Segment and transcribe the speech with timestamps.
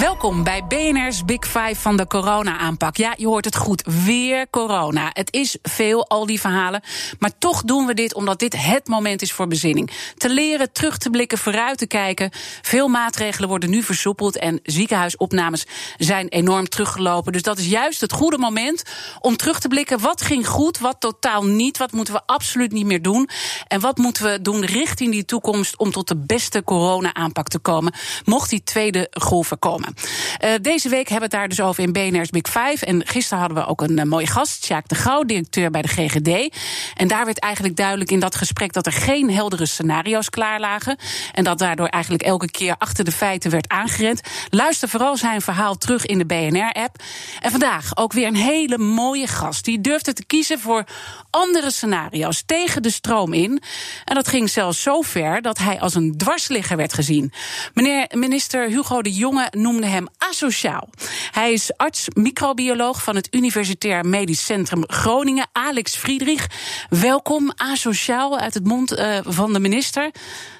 [0.00, 2.96] Welkom bij BNR's Big Five van de corona-aanpak.
[2.96, 3.82] Ja, je hoort het goed.
[4.04, 5.10] Weer corona.
[5.12, 6.82] Het is veel, al die verhalen.
[7.18, 9.90] Maar toch doen we dit omdat dit het moment is voor bezinning.
[10.16, 12.30] Te leren, terug te blikken, vooruit te kijken.
[12.62, 14.38] Veel maatregelen worden nu versoepeld.
[14.38, 17.32] En ziekenhuisopnames zijn enorm teruggelopen.
[17.32, 18.82] Dus dat is juist het goede moment
[19.20, 20.00] om terug te blikken.
[20.00, 21.78] Wat ging goed, wat totaal niet?
[21.78, 23.28] Wat moeten we absoluut niet meer doen?
[23.68, 27.94] En wat moeten we doen richting die toekomst om tot de beste corona-aanpak te komen?
[28.24, 29.83] Mocht die tweede golf er komen.
[29.86, 32.86] Uh, deze week hebben we het daar dus over in BNR's Big Five.
[32.86, 35.88] En gisteren hadden we ook een uh, mooie gast, Sjaak de Gouw, directeur bij de
[35.88, 36.56] GGD.
[36.94, 40.96] En daar werd eigenlijk duidelijk in dat gesprek dat er geen heldere scenario's klaar lagen.
[41.32, 44.20] En dat daardoor eigenlijk elke keer achter de feiten werd aangerend.
[44.50, 47.02] Luister vooral zijn verhaal terug in de BNR-app.
[47.40, 49.64] En vandaag ook weer een hele mooie gast.
[49.64, 50.84] Die durfde te kiezen voor
[51.30, 53.62] andere scenario's tegen de stroom in.
[54.04, 57.32] En dat ging zelfs zo ver dat hij als een dwarsligger werd gezien.
[57.74, 60.88] Meneer minister Hugo de Jonge noemde hem asociaal.
[61.30, 66.46] Hij is arts-microbioloog van het Universitair Medisch Centrum Groningen, Alex Friedrich.
[66.88, 70.10] Welkom, asociaal, uit het mond uh, van de minister.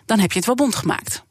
[0.06, 1.22] Dan heb je het wel bond gemaakt.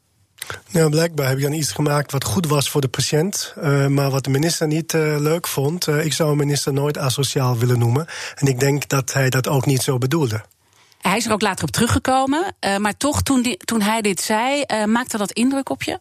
[0.70, 4.10] Nou, blijkbaar heb je dan iets gemaakt wat goed was voor de patiënt, uh, maar
[4.10, 5.86] wat de minister niet uh, leuk vond.
[5.86, 8.06] Ik zou een minister nooit asociaal willen noemen.
[8.34, 10.44] En ik denk dat hij dat ook niet zo bedoelde.
[11.00, 14.64] Hij is er ook later op teruggekomen, maar toch, toen, die, toen hij dit zei,
[14.86, 15.98] maakte dat indruk op je?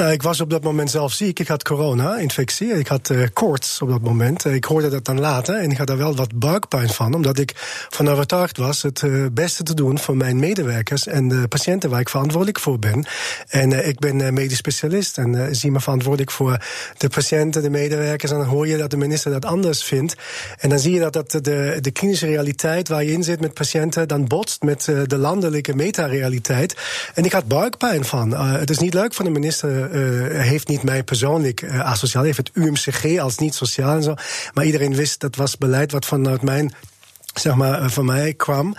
[0.00, 1.38] Nou, ik was op dat moment zelf ziek.
[1.38, 2.78] Ik had corona-infectie.
[2.78, 4.44] Ik had uh, koorts op dat moment.
[4.44, 7.14] Ik hoorde dat dan later en ik had daar wel wat buikpijn van.
[7.14, 7.52] Omdat ik
[7.88, 12.00] van overtuigd was het uh, beste te doen voor mijn medewerkers en de patiënten waar
[12.00, 13.06] ik verantwoordelijk voor ben.
[13.48, 16.64] En uh, ik ben medisch specialist en zie me verantwoordelijk voor
[16.96, 18.32] de patiënten, de medewerkers.
[18.32, 20.14] En dan hoor je dat de minister dat anders vindt.
[20.58, 23.54] En dan zie je dat, dat de, de klinische realiteit waar je in zit met
[23.54, 26.76] patiënten dan botst met de landelijke metarealiteit.
[27.14, 28.30] En ik had buikpijn van.
[28.36, 29.89] het is niet leuk voor de minister
[30.32, 32.22] heeft niet mij persoonlijk uh, asociaal.
[32.22, 34.14] Heeft het UMCG als niet sociaal en zo.
[34.54, 36.72] Maar iedereen wist dat was beleid wat vanuit mijn
[37.34, 38.76] zeg maar, van mij kwam.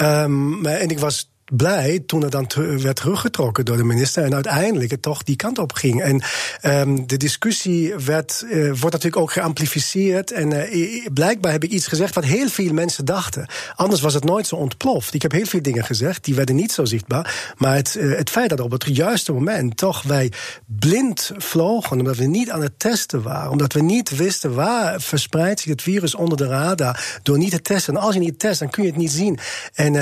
[0.00, 4.90] Um, en ik was blij toen het dan werd teruggetrokken door de minister en uiteindelijk
[4.90, 6.02] het toch die kant op ging.
[6.02, 6.22] En
[6.62, 10.32] um, de discussie werd, uh, wordt natuurlijk ook geamplificeerd.
[10.32, 13.46] En uh, blijkbaar heb ik iets gezegd wat heel veel mensen dachten.
[13.74, 15.14] Anders was het nooit zo ontploft.
[15.14, 17.54] Ik heb heel veel dingen gezegd, die werden niet zo zichtbaar.
[17.56, 20.32] Maar het, uh, het feit dat op het juiste moment toch wij
[20.66, 25.60] blind vlogen, omdat we niet aan het testen waren, omdat we niet wisten waar verspreidt
[25.60, 27.94] zich het virus onder de radar door niet te testen.
[27.94, 29.38] En als je niet test, dan kun je het niet zien.
[29.74, 29.94] En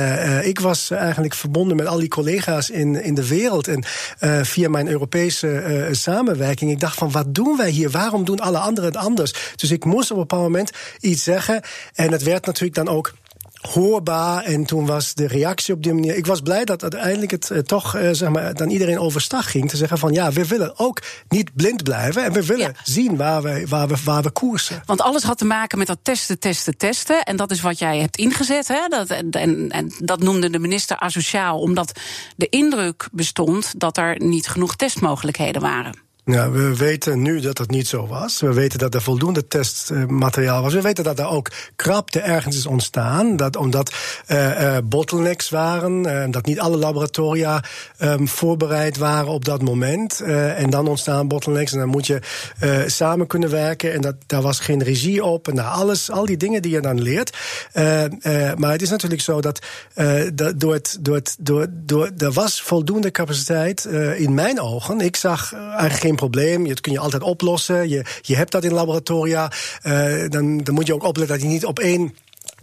[0.45, 3.69] ik was eigenlijk verbonden met al die collega's in, in de wereld.
[3.69, 3.85] En
[4.21, 6.71] uh, via mijn Europese uh, samenwerking.
[6.71, 7.91] Ik dacht van wat doen wij hier?
[7.91, 9.35] Waarom doen alle anderen het anders?
[9.57, 10.71] Dus ik moest op een bepaald moment
[11.01, 11.63] iets zeggen.
[11.95, 13.13] En het werd natuurlijk dan ook
[13.61, 14.45] hoorbaar.
[14.45, 16.17] En toen was de reactie op die manier.
[16.17, 19.69] Ik was blij dat uiteindelijk het uh, toch uh, zeg maar, dan iedereen overstag ging.
[19.69, 22.25] Te zeggen van ja, we willen ook niet blind blijven.
[22.25, 22.81] En we willen ja.
[22.83, 24.83] zien waar we, waar, we, waar we koersen.
[24.85, 27.23] Want alles had te maken met dat testen, testen, testen.
[27.23, 28.69] En dat is wat jij hebt ingezet.
[28.69, 28.89] Hè?
[28.89, 31.61] Dat, en, en dat noemde de minister asociaal.
[31.61, 32.01] Omdat
[32.37, 36.06] de indruk bestond dat er niet genoeg testmogelijkheden waren.
[36.31, 38.41] Ja, we weten nu dat het niet zo was.
[38.41, 40.75] We weten dat er voldoende testmateriaal was.
[40.75, 43.37] We weten dat er ook krapte ergens is ontstaan.
[43.37, 43.93] Dat omdat
[44.29, 46.07] uh, bottlenecks waren.
[46.07, 47.65] Uh, dat niet alle laboratoria
[47.99, 50.21] um, voorbereid waren op dat moment.
[50.21, 51.73] en dan ontstaan bottlenecks.
[51.73, 52.21] En dan moet je
[52.87, 53.93] samen kunnen werken.
[53.93, 55.49] En dat, daar was geen regie op.
[55.49, 57.37] En alles, al die dingen die je dan leert.
[58.57, 59.67] maar het is natuurlijk zo dat,
[60.35, 63.85] dat door het, door het, door, door, er was voldoende capaciteit
[64.17, 65.01] in mijn ogen.
[65.01, 66.69] Ik zag eigenlijk geen probleem.
[66.69, 67.89] Dat kun je altijd oplossen.
[67.89, 69.53] Je, je hebt dat in laboratoria.
[69.83, 72.15] Uh, dan, dan moet je ook opletten dat je niet op één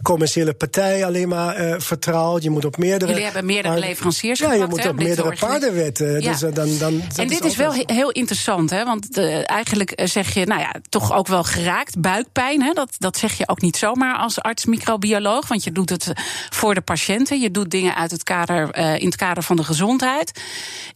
[0.04, 2.42] commerciële partij alleen maar uh, vertrouwt.
[2.42, 3.10] Je moet op meerdere.
[3.10, 4.38] Jullie hebben meerdere leveranciers.
[4.38, 6.20] Ja, je moet op meerdere paarden wetten.
[6.20, 6.30] Ja.
[6.30, 8.84] Dus, uh, dan, dan, en dit is, is wel heel interessant, hè?
[8.84, 12.00] Want uh, eigenlijk zeg je, nou ja, toch ook wel geraakt.
[12.00, 12.72] Buikpijn, hè?
[12.72, 15.48] Dat, dat zeg je ook niet zomaar als arts-microbioloog.
[15.48, 16.12] Want je doet het
[16.50, 17.40] voor de patiënten.
[17.40, 20.40] Je doet dingen uit het kader, in het kader van de gezondheid.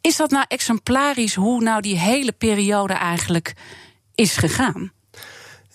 [0.00, 3.52] Is dat nou exemplarisch hoe nou die hele periode eigenlijk
[4.14, 4.93] is gegaan?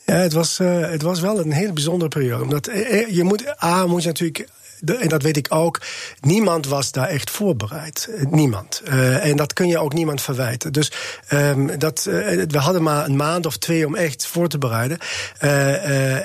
[0.05, 2.43] Ja, het was, uh, het was wel een hele bijzondere periode.
[2.43, 4.47] Omdat uh, je moet, A, moet je natuurlijk
[4.85, 5.81] en dat weet ik ook,
[6.21, 8.09] niemand was daar echt voorbereid.
[8.29, 8.81] Niemand.
[9.21, 10.73] en dat kun je ook niemand verwijten.
[10.73, 10.91] Dus
[11.29, 14.97] um, dat, we hadden maar een maand of twee om echt voor te bereiden.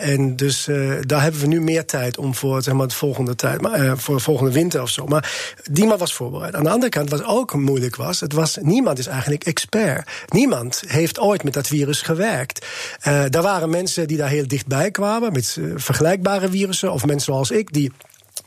[0.01, 0.69] en dus
[1.01, 4.17] daar hebben we nu meer tijd om voor zeg maar, de volgende tijd, maar, voor
[4.17, 5.07] de volgende winter of zo.
[5.07, 6.55] Maar niemand was voorbereid.
[6.55, 10.11] Aan de andere kant, wat ook moeilijk was, het was niemand is eigenlijk expert.
[10.29, 12.67] Niemand heeft ooit met dat virus gewerkt.
[13.03, 17.73] Daar waren mensen die daar heel dichtbij kwamen met vergelijkbare virussen, of mensen zoals ik
[17.73, 17.93] die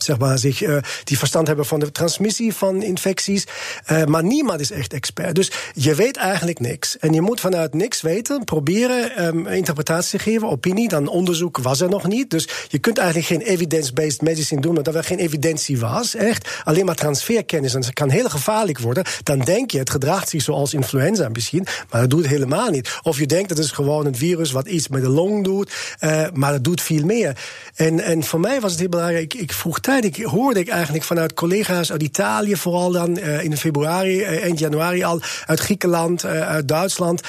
[0.04, 3.46] zeg maar, zich, uh, die verstand hebben van de transmissie van infecties.
[3.92, 5.36] Uh, maar niemand is echt expert.
[5.36, 6.98] Dus je weet eigenlijk niks.
[6.98, 10.88] En je moet vanuit niks weten, proberen um, interpretatie te geven, opinie.
[10.88, 12.30] Dan onderzoek was er nog niet.
[12.30, 16.16] Dus je kunt eigenlijk geen evidence-based medicine doen, omdat er geen evidentie was.
[16.16, 16.50] Echt.
[16.64, 17.74] Alleen maar transferkennis.
[17.74, 19.04] En dat kan heel gevaarlijk worden.
[19.24, 21.68] Dan denk je, het gedraagt zich zoals influenza misschien.
[21.90, 23.00] Maar dat doet het helemaal niet.
[23.02, 25.72] Of je denkt, dat is gewoon een virus wat iets met de long doet.
[26.00, 27.38] Uh, maar dat doet veel meer.
[27.76, 29.34] En, en voor mij was het heel belangrijk.
[29.34, 33.58] Ik, ik vroeg ik hoorde ik eigenlijk vanuit collega's uit Italië, vooral dan uh, in
[33.58, 37.22] februari, uh, eind januari al, uit Griekenland, uh, uit Duitsland,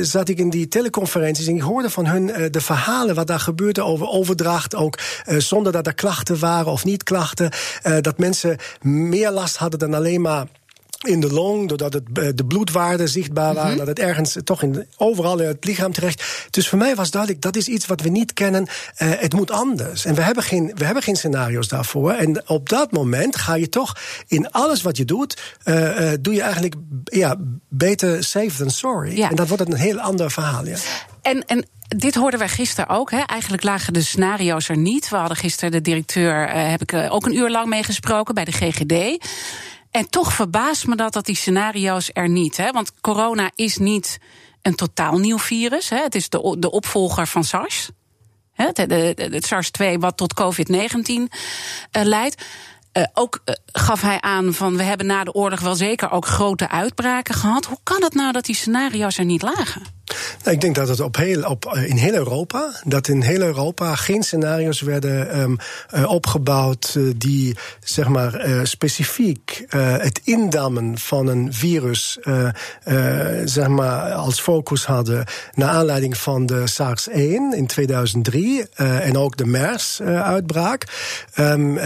[0.00, 3.82] zat ik in die teleconferenties en ik hoorde van hun de verhalen wat daar gebeurde
[3.82, 7.50] over overdracht, ook zonder dat er klachten waren of niet klachten,
[8.00, 10.46] dat mensen meer last hadden dan alleen maar
[11.06, 13.78] in de long, doordat het, eh, de bloedwaarden zichtbaar waren, mhm.
[13.78, 16.48] dat het ergens toch in, overal in het lichaam terecht.
[16.50, 18.62] Dus voor mij was duidelijk, dat is iets wat we niet kennen.
[18.62, 20.04] Uh, het moet anders.
[20.04, 22.12] En we hebben, geen, we hebben geen scenario's daarvoor.
[22.12, 23.96] En op dat moment ga je toch
[24.26, 26.74] in alles wat je doet, uh, doe je eigenlijk
[27.04, 27.36] ja,
[27.68, 29.16] beter safe than sorry.
[29.16, 29.30] Ja.
[29.30, 30.66] En dat wordt een heel ander verhaal.
[30.66, 30.76] Ja.
[31.22, 33.10] En, en dit hoorden wij gisteren ook.
[33.10, 33.20] Hè.
[33.20, 35.08] Eigenlijk lagen de scenario's er niet.
[35.08, 39.26] We hadden gisteren de directeur, heb ik ook een uur lang meegesproken bij de GGD.
[39.94, 42.56] En toch verbaast me dat dat die scenario's er niet.
[42.56, 42.70] Hè?
[42.70, 44.18] Want corona is niet
[44.62, 45.88] een totaal nieuw virus.
[45.88, 45.96] Hè?
[45.96, 47.90] Het is de, de opvolger van SARS.
[48.52, 48.66] Hè?
[48.72, 48.76] Het,
[49.32, 51.26] het SARS-2 wat tot COVID-19 uh,
[51.90, 52.44] leidt.
[52.92, 56.26] Uh, ook uh, gaf hij aan van we hebben na de oorlog wel zeker ook
[56.26, 57.64] grote uitbraken gehad.
[57.64, 59.82] Hoe kan het nou dat die scenario's er niet lagen?
[60.44, 63.94] Ik denk dat het op heel, op, eh, in heel Europa, dat in heel Europa
[63.94, 65.56] geen scenario's werden um,
[65.94, 72.18] uh, opgebouwd uh, die zeg maar specifiek het indammen van een virus
[73.44, 75.24] zeg maar als focus hadden
[75.54, 77.16] naar aanleiding van de SARS-1
[77.56, 80.84] in 2003 en ook de MERS-uitbraak.
[81.38, 81.78] Um,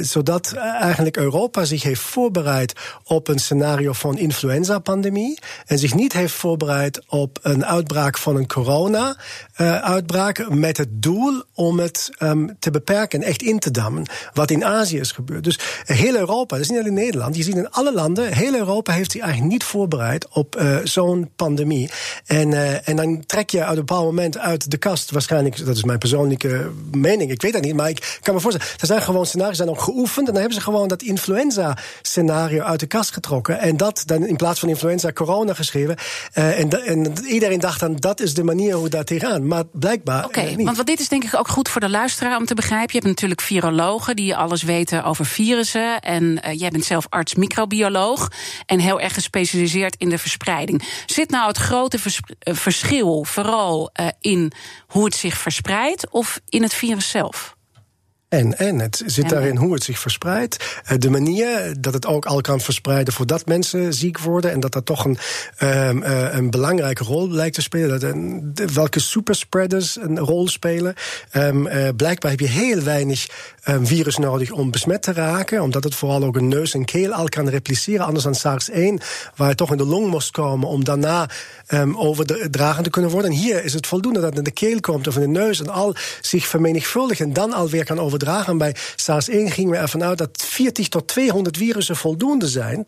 [0.00, 2.72] zodat eigenlijk Europa zich heeft voorbereid
[3.04, 8.46] op een scenario van influenza-pandemie en zich niet heeft voorbereid op een uitbraak van een
[8.46, 14.06] corona-uitbraak met het doel om het um, te beperken, echt in te dammen.
[14.32, 15.44] Wat in Azië is gebeurd.
[15.44, 19.12] Dus heel Europa, is niet alleen Nederland, je ziet in alle landen, heel Europa heeft
[19.12, 21.90] zich eigenlijk niet voorbereid op uh, zo'n pandemie.
[22.26, 25.76] En, uh, en dan trek je uit een bepaald moment uit de kast, waarschijnlijk, dat
[25.76, 29.02] is mijn persoonlijke mening, ik weet dat niet, maar ik kan me voorstellen, er zijn
[29.02, 33.10] gewoon scenario's zijn ook geoefend en dan hebben ze gewoon dat influenza-scenario uit de kast
[33.10, 35.96] getrokken en dat dan in plaats van influenza corona geschreven.
[36.32, 39.46] en, en iedereen dacht dan dat is de manier hoe dat tegenaan.
[39.46, 40.24] Maar blijkbaar.
[40.24, 42.54] Oké, okay, want wat dit is denk ik ook goed voor de luisteraar om te
[42.54, 42.88] begrijpen.
[42.88, 46.00] Je hebt natuurlijk virologen die alles weten over virussen.
[46.00, 48.30] En uh, jij bent zelf arts microbioloog.
[48.66, 50.82] En heel erg gespecialiseerd in de verspreiding.
[51.06, 54.52] Zit nou het grote vers uh, verschil vooral uh, in
[54.86, 57.55] hoe het zich verspreidt of in het virus zelf?
[58.28, 60.80] En, en het zit daarin hoe het zich verspreidt.
[60.84, 64.52] Eh, de manier dat het ook al kan verspreiden voordat mensen ziek worden.
[64.52, 65.18] En dat dat toch een,
[65.62, 68.00] um, een belangrijke rol lijkt te spelen.
[68.00, 68.00] Dat,
[68.56, 70.94] de, welke superspreaders een rol spelen.
[71.32, 73.26] Uh, blijkbaar heb je heel weinig
[73.68, 75.62] um, virus nodig om besmet te raken.
[75.62, 78.06] Omdat het vooral ook een neus en keel al kan repliceren.
[78.06, 79.04] Anders dan SARS-1,
[79.36, 81.28] waar het toch in de long moest komen om daarna
[81.68, 83.30] um, overdragen te kunnen worden.
[83.30, 85.60] En hier is het voldoende dat het in de keel komt of in de neus
[85.60, 88.58] en al zich vermenigvuldigt en dan alweer kan overdragen.
[88.58, 92.86] Bij SARS-1 gingen we ervan uit dat 40 tot 200 virussen voldoende zijn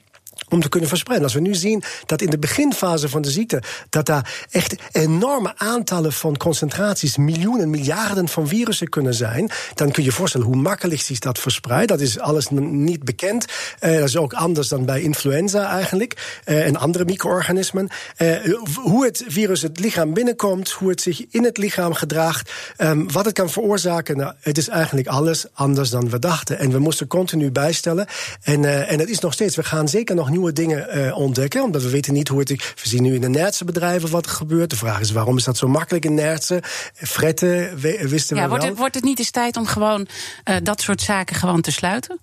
[0.48, 1.26] om te kunnen verspreiden.
[1.26, 3.62] Als we nu zien dat in de beginfase van de ziekte...
[3.88, 7.16] dat daar echt enorme aantallen van concentraties...
[7.16, 9.50] miljoenen, miljarden van virussen kunnen zijn...
[9.74, 11.88] dan kun je je voorstellen hoe makkelijk zich dat verspreidt.
[11.88, 13.46] Dat is alles niet bekend.
[13.80, 16.40] Uh, dat is ook anders dan bij influenza eigenlijk.
[16.44, 17.88] Uh, en andere micro-organismen.
[18.18, 20.70] Uh, hoe het virus het lichaam binnenkomt...
[20.70, 22.52] hoe het zich in het lichaam gedraagt...
[22.78, 24.16] Um, wat het kan veroorzaken...
[24.16, 26.58] Nou, het is eigenlijk alles anders dan we dachten.
[26.58, 28.06] En we moesten continu bijstellen.
[28.42, 29.56] En, en het is nog steeds...
[29.56, 31.62] we gaan zeker nog nieuwe dingen uh, ontdekken.
[31.62, 32.48] Omdat we weten niet hoe het...
[32.48, 34.70] We zien nu in de Nertse bedrijven wat er gebeurt.
[34.70, 36.62] De vraag is waarom is dat zo makkelijk in Nertse?
[36.94, 40.06] Fretten wisten ja, we wordt Het, wordt het niet eens tijd om gewoon
[40.44, 42.18] uh, dat soort zaken gewoon te sluiten?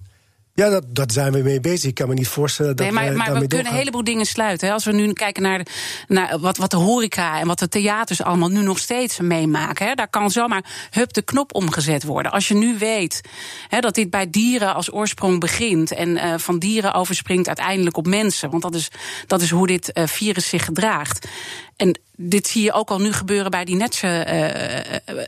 [0.55, 1.89] Ja, dat, dat zijn we mee bezig.
[1.89, 4.67] Ik kan me niet voorstellen dat nee, maar, maar we kunnen een heleboel dingen sluiten.
[4.67, 4.73] Hè.
[4.73, 5.71] Als we nu kijken naar, de,
[6.07, 9.87] naar wat, wat de horeca en wat de theaters allemaal nu nog steeds meemaken.
[9.87, 12.31] Hè, daar kan zomaar hup de knop omgezet worden.
[12.31, 13.21] Als je nu weet
[13.67, 18.07] hè, dat dit bij dieren als oorsprong begint en uh, van dieren overspringt uiteindelijk op
[18.07, 18.49] mensen.
[18.49, 18.87] Want dat is,
[19.27, 21.27] dat is hoe dit uh, virus zich gedraagt.
[21.75, 24.27] En dit zie je ook al nu gebeuren bij die netse
[25.07, 25.23] uh,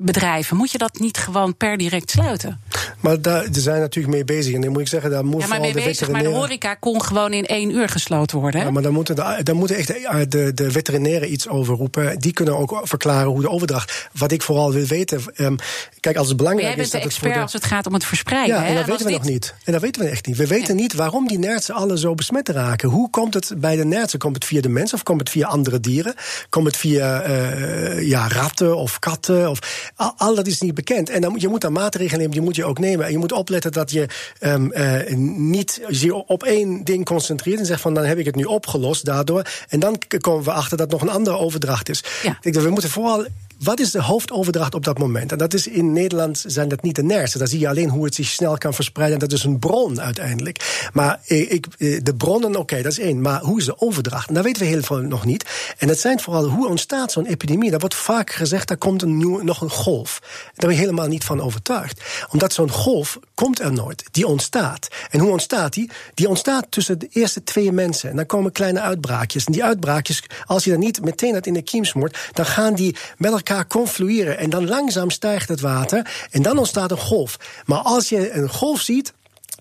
[0.00, 0.56] bedrijven.
[0.56, 2.60] Moet je dat niet gewoon per direct sluiten?
[3.00, 4.54] Maar daar zijn natuurlijk mee bezig.
[4.54, 6.74] En dan moet ik zeggen, daar moet ja, maar mee de bezig, Maar de horeca
[6.74, 8.60] kon gewoon in één uur gesloten worden.
[8.60, 12.18] Ja, maar dan moeten, de, dan moeten echt de, de, de veterinairen iets over roepen.
[12.18, 14.08] Die kunnen ook verklaren hoe de overdracht.
[14.12, 15.22] Wat ik vooral wil weten.
[15.36, 15.56] Um,
[16.00, 16.90] kijk, als het belangrijk jij is.
[16.90, 18.56] Bent de expert als het gaat om het verspreiden.
[18.56, 18.90] Ja, en dat hè?
[18.90, 19.54] weten we nog niet.
[19.64, 20.36] En dat weten we echt niet.
[20.36, 22.88] We weten niet waarom die nertsen alle zo besmet raken.
[22.88, 24.18] Hoe komt het bij de nertsen?
[24.18, 26.14] Komt het via de mens of komt het via andere dieren?
[26.48, 29.50] Komt het via uh, ja, ratten of katten?
[29.50, 31.10] Of, al, al dat is niet bekend.
[31.10, 33.06] En dan, je moet daar maatregelen nemen, die moet je ook nemen.
[33.06, 34.06] En je moet opletten dat je
[34.40, 38.36] um, uh, niet je op één ding concentreert en zegt van dan heb ik het
[38.36, 39.42] nu opgelost daardoor.
[39.68, 42.04] En dan komen we achter dat nog een andere overdracht is.
[42.22, 42.30] Ja.
[42.30, 43.26] Ik denk dat we moeten vooral
[43.62, 45.32] wat is de hoofdoverdracht op dat moment?
[45.32, 47.38] En dat is in Nederland zijn dat niet de nersen.
[47.38, 49.20] Daar zie je alleen hoe het zich snel kan verspreiden.
[49.20, 50.88] En dat is een bron uiteindelijk.
[50.92, 51.66] Maar ik,
[52.04, 53.20] de bronnen, oké, dat is één.
[53.20, 54.28] Maar hoe is de overdracht?
[54.28, 55.44] En dat weten we heel veel nog niet.
[55.78, 57.70] En het zijn vooral hoe ontstaat zo'n epidemie.
[57.70, 60.18] Daar wordt vaak gezegd, daar komt een nieuw, nog een golf.
[60.20, 62.00] Daar ben je helemaal niet van overtuigd.
[62.30, 64.04] Omdat zo'n golf komt er nooit.
[64.10, 64.88] Die ontstaat.
[65.10, 65.90] En hoe ontstaat die?
[66.14, 68.10] Die ontstaat tussen de eerste twee mensen.
[68.10, 69.44] En dan komen kleine uitbraakjes.
[69.44, 72.74] En die uitbraakjes, als je er niet meteen uit in de kiem smoort, dan gaan
[72.74, 74.38] die met elkaar elkaar conflueren.
[74.38, 76.28] En dan langzaam stijgt het water.
[76.30, 77.36] En dan ontstaat een golf.
[77.64, 79.12] Maar als je een golf ziet,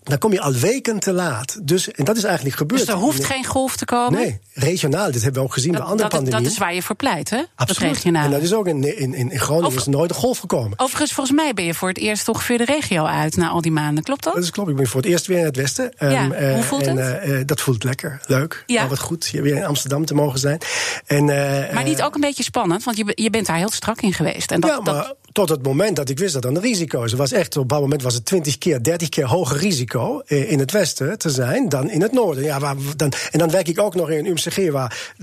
[0.09, 1.59] dan kom je al weken te laat.
[1.67, 2.79] Dus, en dat is eigenlijk gebeurd.
[2.81, 4.19] Dus er hoeft geen golf te komen?
[4.19, 5.11] Nee, regionaal.
[5.11, 6.43] Dit hebben we ook gezien dat, bij andere dat, pandemieën.
[6.43, 7.43] Dat is waar je voor pleit, hè?
[7.55, 8.03] Absoluut.
[8.03, 10.79] En dat is ook in, in, in Groningen Over, is nooit een golf gekomen.
[10.79, 13.61] Overigens, volgens mij ben je voor het eerst toch weer de regio uit na al
[13.61, 14.03] die maanden.
[14.03, 14.33] Klopt dat?
[14.33, 14.69] Dat is klopt.
[14.69, 15.93] Ik ben voor het eerst weer in het Westen.
[15.99, 17.27] Ja, um, hoe voelt en, het?
[17.27, 18.21] Uh, dat voelt lekker.
[18.25, 18.63] Leuk.
[18.65, 18.87] Ja.
[18.87, 19.25] wat goed.
[19.25, 20.59] Hier weer in Amsterdam te mogen zijn.
[21.05, 21.25] En,
[21.73, 22.83] maar niet ook een beetje spannend?
[22.83, 24.51] Want je, je bent daar heel strak in geweest.
[24.51, 25.15] En dat, ja, maar dat...
[25.31, 27.11] tot het moment dat ik wist dat er een risico is.
[27.11, 30.59] Er was echt, op dat moment was het 20 keer, 30 keer hoger risico in
[30.59, 32.43] het Westen te zijn dan in het noorden.
[32.43, 32.59] Ja,
[32.95, 35.13] dan, en dan werk ik ook nog in een UMCG waar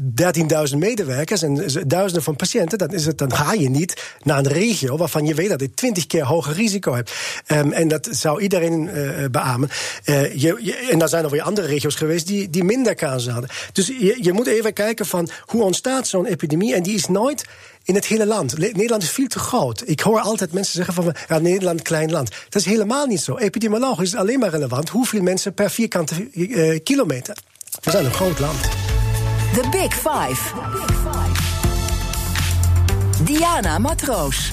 [0.70, 1.54] 13.000 medewerkers en
[1.86, 2.78] duizenden van patiënten.
[2.78, 5.74] Dan, is het, dan ga je niet naar een regio waarvan je weet dat je
[5.74, 7.12] 20 keer hoger risico hebt.
[7.46, 9.68] Um, en dat zou iedereen uh, beamen.
[10.34, 13.50] Je, en dan zijn er weer andere regio's geweest die, die minder kans hadden.
[13.72, 16.74] Dus je, je moet even kijken van hoe ontstaat zo'n epidemie.
[16.74, 17.44] En die is nooit
[17.86, 18.58] in het hele land.
[18.58, 19.82] Nederland is veel te groot.
[19.86, 22.30] Ik hoor altijd mensen zeggen van ja, Nederland, klein land.
[22.48, 23.36] Dat is helemaal niet zo.
[23.36, 27.36] Epidemiologisch is alleen maar relevant hoeveel mensen per vierkante uh, kilometer.
[27.82, 28.60] We zijn een groot land.
[29.54, 30.54] The Big Five.
[33.24, 34.52] Diana Matroos.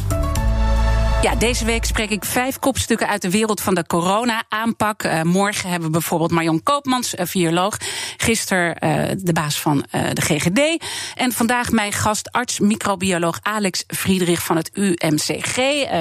[1.23, 5.03] Ja, deze week spreek ik vijf kopstukken uit de wereld van de corona-aanpak.
[5.03, 7.77] Uh, morgen hebben we bijvoorbeeld Marion Koopmans, uh, viroloog.
[8.17, 10.83] Gisteren uh, de baas van de GGD.
[11.15, 15.55] En vandaag mijn gast, arts-microbioloog Alex Friedrich van het UMCG.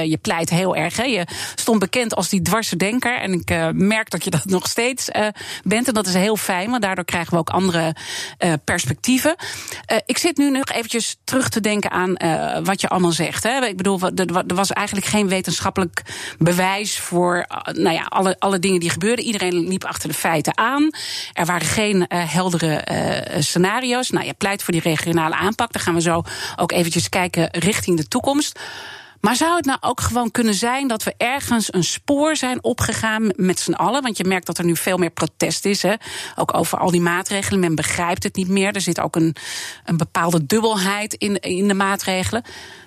[0.04, 1.02] je pleit heel erg, hè?
[1.02, 3.20] Je stond bekend als die dwarse denker.
[3.20, 5.08] En ik merk dat je dat nog steeds
[5.64, 5.88] bent.
[5.88, 7.94] En dat is heel fijn, want daardoor krijgen we ook andere
[8.64, 9.34] perspectieven.
[10.06, 12.14] ik zit nu nog eventjes terug te denken aan
[12.64, 13.42] wat je allemaal zegt.
[13.42, 13.66] Hè?
[13.66, 14.00] Ik bedoel,
[14.46, 16.02] er was eigenlijk geen wetenschappelijk
[16.38, 19.24] bewijs voor nou ja, alle, alle dingen die gebeurden.
[19.24, 20.90] Iedereen liep achter de feiten aan.
[21.32, 24.10] Er waren geen uh, heldere uh, scenario's.
[24.10, 25.72] Nou, je pleit voor die regionale aanpak.
[25.72, 26.22] Daar gaan we zo
[26.56, 28.60] ook eventjes kijken richting de toekomst.
[29.20, 33.30] Maar zou het nou ook gewoon kunnen zijn dat we ergens een spoor zijn opgegaan
[33.36, 34.02] met z'n allen?
[34.02, 35.94] Want je merkt dat er nu veel meer protest is, hè?
[36.36, 37.60] ook over al die maatregelen.
[37.60, 38.74] Men begrijpt het niet meer.
[38.74, 39.36] Er zit ook een,
[39.84, 42.42] een bepaalde dubbelheid in, in de maatregelen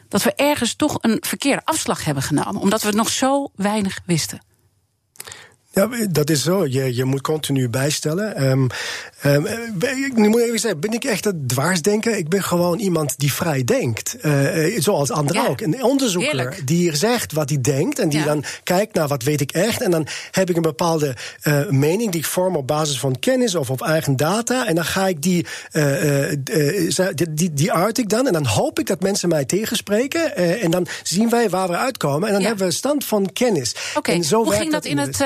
[0.07, 4.41] dat we ergens toch een verkeerde afslag hebben genomen, omdat we nog zo weinig wisten.
[5.75, 6.65] Ja, dat is zo.
[6.65, 8.43] Je, je moet continu bijstellen.
[8.43, 8.67] Um,
[9.25, 9.45] um,
[10.05, 12.17] ik moet even zeggen, ben ik echt het dwarsdenken?
[12.17, 14.15] Ik ben gewoon iemand die vrij denkt.
[14.21, 15.47] Uh, zoals anderen ja.
[15.47, 15.61] ook.
[15.61, 16.67] Een onderzoeker Heerlijk.
[16.67, 17.99] die zegt wat hij denkt...
[17.99, 18.25] en die ja.
[18.25, 19.81] dan kijkt naar wat weet ik echt...
[19.81, 23.55] en dan heb ik een bepaalde uh, mening die ik vorm op basis van kennis...
[23.55, 24.67] of op eigen data.
[24.67, 26.29] En dan ga ik die, uh,
[27.15, 28.27] die, die, die uit ik dan...
[28.27, 30.35] en dan hoop ik dat mensen mij tegenspreken...
[30.61, 32.27] en dan zien wij waar we uitkomen...
[32.27, 32.47] en dan ja.
[32.47, 33.75] hebben we stand van kennis.
[33.95, 34.23] Oké, okay.
[34.31, 35.23] hoe ging dat in het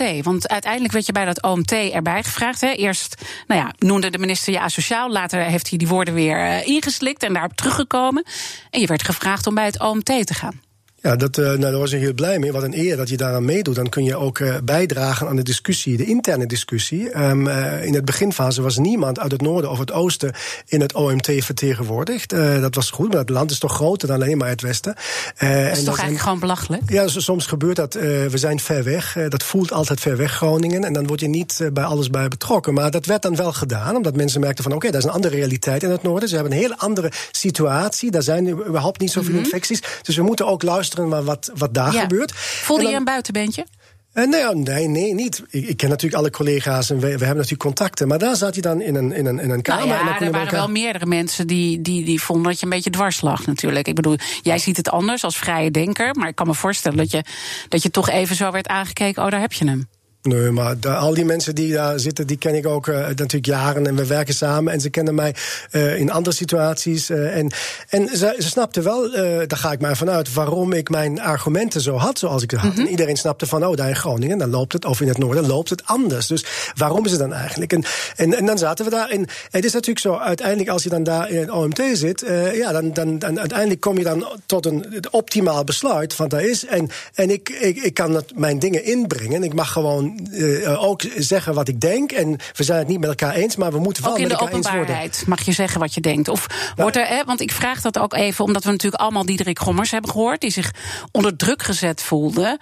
[0.00, 0.24] OMT?
[0.24, 2.60] Want uiteindelijk werd je bij dat OMT erbij gevraagd.
[2.60, 2.70] Hè?
[2.70, 5.10] Eerst nou ja, noemde de minister je asociaal.
[5.10, 8.24] Later heeft hij die woorden weer uh, ingeslikt en daarop teruggekomen.
[8.70, 10.71] En je werd gevraagd om bij het OMT te gaan.
[11.02, 12.52] Ja, dat, uh, nou, daar was ik heel blij mee.
[12.52, 13.74] Wat een eer dat je daaraan meedoet.
[13.74, 17.20] Dan kun je ook uh, bijdragen aan de discussie, de interne discussie.
[17.20, 20.32] Um, uh, in het beginfase was niemand uit het noorden of het oosten
[20.66, 22.30] in het OMT vertegenwoordigd.
[22.60, 24.94] dat was goed, maar het land is toch groter dan alleen maar het westen.
[24.94, 26.82] dat is en toch eigenlijk gewoon belachelijk?
[26.86, 27.94] Ja, soms gebeurt dat.
[27.94, 29.16] we zijn ver weg.
[29.28, 30.84] dat voelt altijd ver weg, Groningen.
[30.84, 32.74] En dan word je niet bij alles bij betrokken.
[32.74, 34.72] Maar dat werd dan wel gedaan, omdat mensen merkten van...
[34.72, 36.28] oké, okay, dat is een andere realiteit in het noorden.
[36.28, 38.10] Ze hebben een hele andere situatie.
[38.10, 39.44] Daar zijn überhaupt niet zoveel mm -hmm.
[39.44, 39.82] infecties.
[40.02, 42.32] Dus we moeten ook luisteren maar wat, wat daar gebeurt.
[42.34, 43.66] Voelde je een buitenbeentje?
[44.14, 45.42] Uh, nee, nee, nee, niet.
[45.50, 48.08] Ik, ik, ken natuurlijk alle collega's en we, we, hebben natuurlijk contacten.
[48.08, 49.86] Maar daar zat je dan in een, in een, in een kamer.
[49.86, 52.72] Nou ja, en er waren wel meerdere mensen die, die, die vonden dat je een
[52.72, 53.88] beetje dwars lag natuurlijk.
[53.88, 56.14] Ik bedoel, jij ziet het anders als vrije denker.
[56.14, 57.24] Maar ik kan me voorstellen dat je,
[57.68, 59.24] dat je toch even zo werd aangekeken.
[59.24, 59.88] Oh, daar heb je hem.
[60.22, 63.46] Nee, maar de, al die mensen die daar zitten, die ken ik ook uh, natuurlijk
[63.46, 63.86] jaren.
[63.86, 65.34] En we werken samen en ze kennen mij
[65.70, 67.10] uh, in andere situaties.
[67.10, 67.50] Uh, en
[67.88, 69.10] en ze, ze snapten wel,
[69.46, 72.70] daar ga ik maar vanuit, waarom ik mijn argumenten zo had zoals ik ze had.
[72.70, 72.84] Mm -hmm.
[72.84, 75.46] En iedereen snapte van, oh, daar in Groningen, dan loopt het, of in het noorden,
[75.46, 76.26] loopt het anders.
[76.26, 77.72] Dus waarom is het dan eigenlijk?
[77.72, 77.84] En,
[78.16, 79.08] en, en dan zaten we daar.
[79.08, 82.24] En het is natuurlijk zo, uiteindelijk als je dan daar in het OMT zit,
[82.54, 86.66] ja, dan, dan, dan uiteindelijk kom je dan tot een optimaal besluit van daar is.
[86.66, 89.42] En, en ik, ik, ik kan dat, mijn dingen inbrengen.
[89.42, 92.12] Ik mag gewoon uh, ook zeggen wat ik denk.
[92.12, 94.50] En we zijn het niet met elkaar eens, maar we moeten wel met elkaar eens
[94.50, 94.70] worden.
[94.70, 96.28] in de openbaarheid mag je zeggen wat je denkt.
[96.28, 99.24] Of nou, wordt er, hè, want ik vraag dat ook even, omdat we natuurlijk allemaal
[99.24, 100.74] Diederik Gommers hebben gehoord, die zich
[101.10, 102.58] onder druk gezet voelde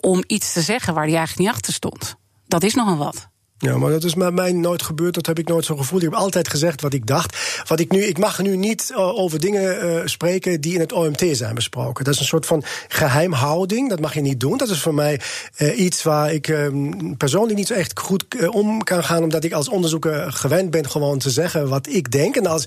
[0.00, 2.14] om iets te zeggen waar hij eigenlijk niet achter stond.
[2.46, 3.30] Dat is nogal wat.
[3.62, 5.14] Ja, maar dat is met mij nooit gebeurd.
[5.14, 6.02] Dat heb ik nooit zo gevoeld.
[6.02, 7.62] Ik heb altijd gezegd wat ik dacht.
[7.66, 10.92] Wat ik, nu, ik mag nu niet uh, over dingen uh, spreken die in het
[10.92, 12.04] OMT zijn besproken.
[12.04, 13.88] Dat is een soort van geheimhouding.
[13.88, 14.56] Dat mag je niet doen.
[14.56, 15.20] Dat is voor mij
[15.58, 19.22] uh, iets waar ik um, persoonlijk niet zo echt goed om kan gaan.
[19.22, 22.36] Omdat ik als onderzoeker gewend ben gewoon te zeggen wat ik denk.
[22.36, 22.64] En als,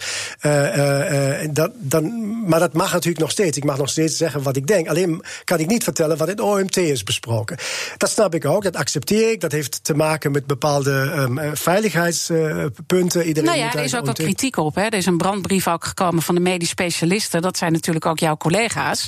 [1.52, 3.58] dat, dan, maar dat mag natuurlijk nog steeds.
[3.58, 4.88] Ik mag nog steeds zeggen wat ik denk.
[4.88, 7.58] Alleen kan ik niet vertellen wat in het OMT is besproken.
[7.98, 8.64] Dat snap ik ook.
[8.64, 9.42] Dat accepteer ik.
[9.42, 13.26] Dat heeft te maken met bepaalde bepaalde um, veiligheidspunten.
[13.26, 14.76] Iedereen nou ja, er is ook wat kritiek op.
[14.76, 14.82] Hè.
[14.82, 17.42] Er is een brandbrief ook gekomen van de medisch specialisten.
[17.42, 19.08] Dat zijn natuurlijk ook jouw collega's.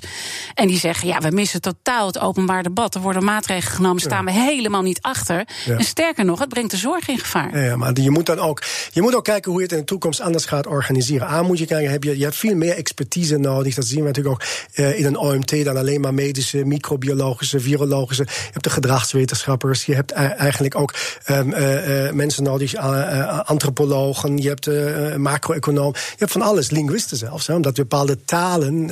[0.54, 2.96] En die zeggen, ja, we missen totaal het openbaar debat.
[2.96, 5.48] Er worden maatregelen genomen, staan we helemaal niet achter.
[5.66, 5.78] Ja.
[5.78, 7.60] En sterker nog, het brengt de zorg in gevaar.
[7.64, 9.86] Ja, maar je moet dan ook, je moet ook kijken hoe je het in de
[9.86, 11.28] toekomst anders gaat organiseren.
[11.28, 13.76] Aan moet je kijken, heb je, je hebt veel meer expertise nodig.
[13.76, 18.24] Dat zien we natuurlijk ook uh, in een OMT dan alleen maar medische, microbiologische, virologische.
[18.24, 19.86] Je hebt de gedragswetenschappers.
[19.86, 20.94] Je hebt eigenlijk ook
[21.30, 21.67] um, uh,
[22.14, 24.70] mensen nodig, uh, antropologen, je hebt
[25.18, 28.92] macro-econoom, je hebt van alles, linguisten zelfs, omdat bepaalde talen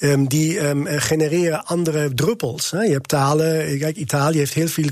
[0.00, 2.70] um, die um, genereren andere druppels.
[2.70, 2.82] Hè.
[2.82, 4.88] Je hebt talen, kijk, Italië heeft heel veel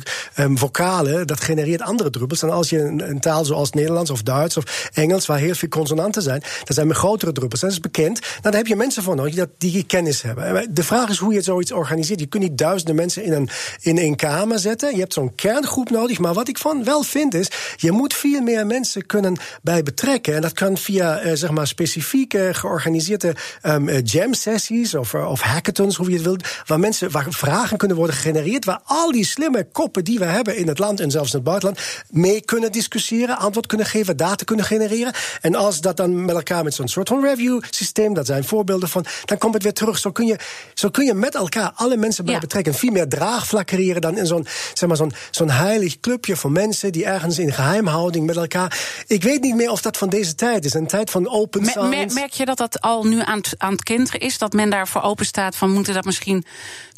[0.54, 2.42] vocalen, dat genereert andere druppels.
[2.42, 6.22] En als je een, taal zoals Nederlands of Duits of Engels, waar heel veel consonanten
[6.22, 7.60] zijn, dat zijn grotere druppels.
[7.60, 8.20] Dat is bekend.
[8.20, 10.74] Nou, daar heb je mensen voor nodig die, die kennis hebben.
[10.74, 12.20] De vraag is hoe je zoiets organiseert.
[12.20, 13.48] Je kunt niet duizenden mensen in een,
[13.80, 14.92] in een kamer zetten.
[14.92, 18.40] Je hebt zo'n kerngroep nodig, maar wat ik van wel vind is, je moet veel
[18.40, 20.34] meer mensen kunnen bij betrekken.
[20.34, 25.40] En dat kan via uh, zeg maar specifieke georganiseerde um, jam sessies of, uh, of
[25.40, 29.24] hackathons, hoe je het wilt, waar mensen waar vragen kunnen worden gegenereerd, waar al die
[29.24, 31.80] slimme koppen die we hebben in het land en zelfs in het buitenland
[32.10, 35.12] mee kunnen discussiëren, antwoord kunnen geven, data kunnen genereren.
[35.40, 38.88] En als dat dan met elkaar met zo'n soort van review systeem, dat zijn voorbeelden
[38.88, 39.98] van, dan komt het weer terug.
[39.98, 40.38] Zo kun je,
[40.74, 42.40] zo kun je met elkaar alle mensen bij ja.
[42.40, 42.74] betrekken.
[42.74, 46.92] Veel meer draagvlak creëren dan in zo'n zeg maar zo'n zo'n heilig clubje van mensen
[46.92, 48.78] die ergens in geheimhouding met elkaar.
[49.06, 50.74] Ik weet niet meer of dat van deze tijd is.
[50.74, 52.14] Een tijd van open science.
[52.14, 54.38] Merk je dat dat al nu aan het, aan het kenteren is?
[54.38, 56.44] Dat men daarvoor open staat van moeten dat misschien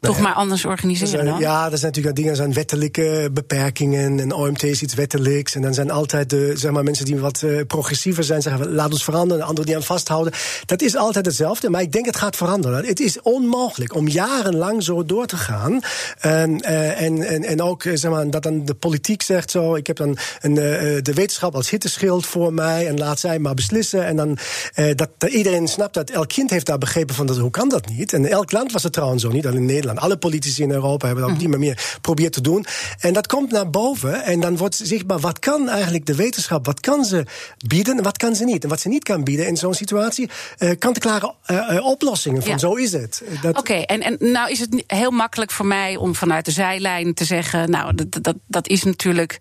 [0.00, 1.38] toch maar anders organiseren zijn, dan?
[1.38, 4.20] Ja, er zijn natuurlijk dingen, zijn wettelijke beperkingen.
[4.20, 5.54] En OMT is iets wettelijks.
[5.54, 8.92] En dan zijn altijd de zeg maar, mensen die wat uh, progressiever zijn, zeggen laat
[8.92, 9.44] ons veranderen.
[9.44, 10.32] Anderen die aan vasthouden.
[10.66, 11.70] Dat is altijd hetzelfde.
[11.70, 12.84] Maar ik denk het gaat veranderen.
[12.84, 15.80] Het is onmogelijk om jarenlang zo door te gaan.
[16.18, 19.74] En, uh, en, en, en ook zeg maar, dat dan de politiek zegt zo.
[19.74, 22.86] Ik heb dan een, de wetenschap als hitteschild voor mij.
[22.86, 24.06] En laat zij maar beslissen.
[24.06, 24.38] En dan
[24.74, 26.10] dat, dat, iedereen snapt dat.
[26.10, 28.12] Elk kind heeft daar begrepen van dat, hoe kan dat niet?
[28.12, 29.46] En elk land was het trouwens zo niet.
[29.46, 30.22] Alleen in Nederland.
[30.22, 32.66] Alle politici in Europa hebben dat op die manier geprobeerd te doen.
[33.00, 36.80] En dat komt naar boven en dan wordt zichtbaar wat kan eigenlijk de wetenschap, wat
[36.80, 37.26] kan ze
[37.66, 38.62] bieden en wat kan ze niet.
[38.62, 42.58] En wat ze niet kan bieden in zo'n situatie, uh, kant-en-klare uh, oplossingen van ja.
[42.58, 43.22] zo is het.
[43.44, 47.14] Oké, okay, en, en nou is het heel makkelijk voor mij om vanuit de zijlijn
[47.14, 49.38] te zeggen, nou dat, dat, dat is natuurlijk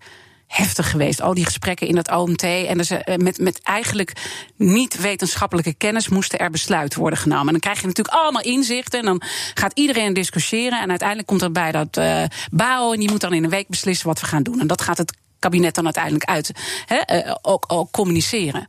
[0.50, 1.20] heftig geweest.
[1.20, 2.42] Al die gesprekken in het OMT.
[2.42, 4.12] En dus, met, met eigenlijk
[4.56, 7.46] niet wetenschappelijke kennis moesten er besluiten worden genomen.
[7.46, 8.98] En dan krijg je natuurlijk allemaal inzichten.
[8.98, 9.22] En dan
[9.54, 10.80] gaat iedereen discussiëren.
[10.80, 12.22] En uiteindelijk komt erbij dat uh.
[12.92, 14.60] En die moet dan in een week beslissen wat we gaan doen.
[14.60, 16.52] En dat gaat het kabinet dan uiteindelijk uit.
[16.86, 18.66] He, uh, ook, ook communiceren.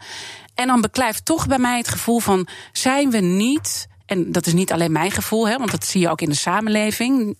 [0.55, 4.53] En dan beklijft toch bij mij het gevoel van: zijn we niet en dat is
[4.53, 7.37] niet alleen mijn gevoel, hè, want dat zie je ook in de samenleving.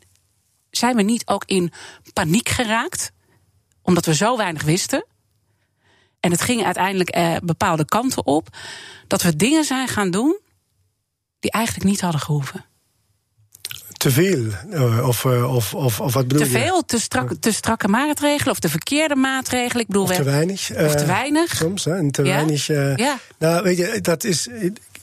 [0.69, 1.71] Zijn we niet ook in
[2.13, 3.12] paniek geraakt?
[3.81, 5.05] Omdat we zo weinig wisten.
[6.19, 8.47] En het ging uiteindelijk eh, bepaalde kanten op.
[9.07, 10.39] Dat we dingen zijn gaan doen
[11.39, 12.65] die eigenlijk niet hadden gehoeven.
[14.01, 14.45] Te veel?
[14.69, 16.57] Uh, of, uh, of, of, of wat bedoel te je?
[16.57, 19.81] Te veel, te, strak, te strakke maatregelen of de verkeerde maatregelen.
[19.81, 20.71] Ik bedoel, of te weinig.
[20.75, 21.55] Of te weinig.
[21.55, 22.35] Soms, hè, en te ja?
[22.35, 22.67] weinig.
[22.67, 23.19] ja.
[23.37, 24.47] Nou, weet je, dat is.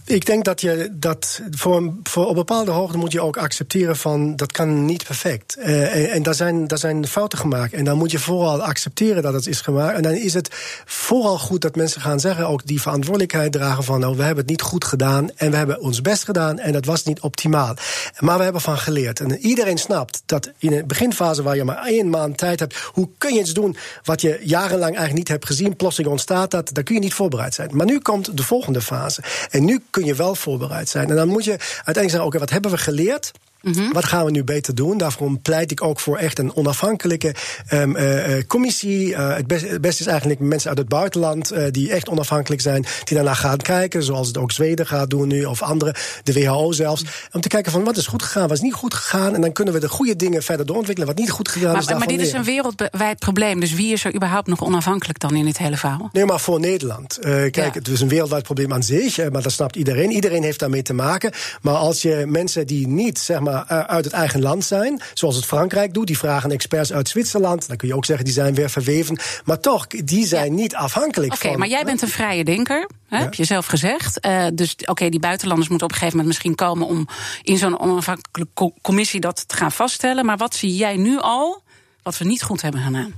[0.08, 4.36] Ik denk dat je dat voor, voor op bepaalde hoogte moet je ook accepteren van
[4.36, 5.56] dat kan niet perfect.
[5.58, 7.72] Uh, en, daar zijn, daar zijn fouten gemaakt.
[7.72, 9.96] En dan moet je vooral accepteren dat het is gemaakt.
[9.96, 10.48] En dan is het
[10.84, 14.50] vooral goed dat mensen gaan zeggen, ook die verantwoordelijkheid dragen van nou, we hebben het
[14.50, 17.74] niet goed gedaan en we hebben ons best gedaan en dat was niet optimaal.
[18.18, 19.20] Maar we hebben van geleerd.
[19.20, 23.08] En iedereen snapt dat in een beginfase waar je maar één maand tijd hebt, hoe
[23.18, 26.84] kun je iets doen wat je jarenlang eigenlijk niet hebt gezien, plotseling ontstaat dat, daar
[26.84, 27.70] kun je niet voorbereid zijn.
[27.72, 29.22] Maar nu komt de volgende fase.
[29.50, 31.10] En nu kun je wel voorbereid zijn.
[31.10, 33.30] En dan moet je uiteindelijk zeggen: oké, wat hebben we geleerd?
[33.62, 33.92] Mm -hmm.
[33.92, 34.98] Wat gaan we nu beter doen?
[34.98, 37.34] Daarom pleit ik ook voor echt een onafhankelijke
[37.72, 39.08] um, uh, commissie.
[39.08, 42.62] Uh, het, best, het, beste is eigenlijk mensen uit het buitenland uh, die echt onafhankelijk
[42.62, 46.32] zijn, die daarna gaan kijken, zoals het ook Zweden gaat doen nu, of andere, de
[46.32, 47.04] WHO zelfs.
[47.32, 49.34] Om te kijken van wat is goed gegaan, wat is niet goed gegaan.
[49.34, 51.10] En dan kunnen we de goede dingen verder doorontwikkelen.
[51.10, 51.88] Wat niet goed gegaan maar, is.
[51.88, 52.26] Maar dit leren.
[52.26, 53.60] is een wereldwijd probleem.
[53.60, 56.08] Dus wie is er überhaupt nog onafhankelijk dan in dit hele verhaal?
[56.12, 57.18] Nee, maar voor Nederland.
[57.20, 57.70] kijk, ja.
[57.72, 60.10] het is een wereldwijd probleem aan zich, maar dat snapt iedereen.
[60.10, 61.32] Iedereen heeft daarmee te maken.
[61.62, 63.47] Maar als je mensen die niet, zeg maar,
[63.86, 65.00] uit het eigen land zijn.
[65.14, 66.06] Zoals het Frankrijk doet.
[66.06, 67.68] Die vragen experts uit Zwitserland.
[67.68, 69.18] Dan kun je ook zeggen, die zijn weer verweven.
[69.44, 70.60] Maar toch, die zijn ja.
[70.60, 71.50] niet afhankelijk okay, van...
[71.50, 72.88] Oké, maar jij bent een vrije denker.
[73.08, 73.22] Hè, ja.
[73.22, 74.26] Heb je zelf gezegd.
[74.26, 76.86] Uh, dus oké, okay, die buitenlanders moeten op een gegeven moment misschien komen...
[76.86, 77.08] om
[77.42, 80.24] in zo'n onafhankelijke commissie dat te gaan vaststellen.
[80.24, 81.62] Maar wat zie jij nu al
[82.02, 83.14] wat we niet goed hebben gedaan?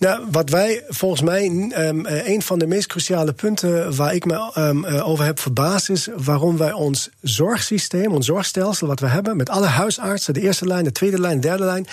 [0.00, 4.52] Nou, wat wij volgens mij um, een van de meest cruciale punten waar ik me
[4.58, 9.50] um, over heb verbaasd is waarom wij ons zorgsysteem, ons zorgstelsel wat we hebben met
[9.50, 11.86] alle huisartsen, de eerste lijn, de tweede lijn, de derde lijn,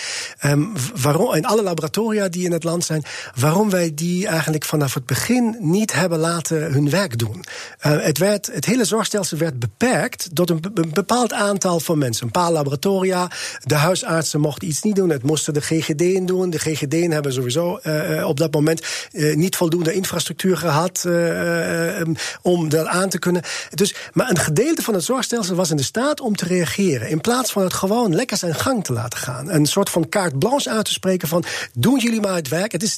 [0.45, 3.03] um, waarom en alle laboratoria die in het land zijn,
[3.35, 7.43] waarom wij die eigenlijk vanaf het begin niet hebben laten hun werk doen.
[7.85, 10.61] Uh, het, werd, het hele zorgstelsel werd beperkt tot een,
[10.93, 13.31] bepaald aantal van mensen, een paar laboratoria.
[13.63, 16.49] De huisartsen mochten iets niet doen, het moesten de GGD'en doen.
[16.49, 18.81] De GGD'en hebben sowieso uh, op dat moment
[19.11, 23.41] uh, niet voldoende infrastructuur gehad uh, um, om dat aan te kunnen.
[23.73, 27.09] Dus, maar een gedeelte van het zorgstelsel was in de staat om te reageren.
[27.09, 29.51] In plaats van het gewoon lekker zijn gang te laten gaan.
[29.51, 32.71] Een soort van carte blanche uit te spreken van doen jullie maar het werk.
[32.71, 32.97] Het is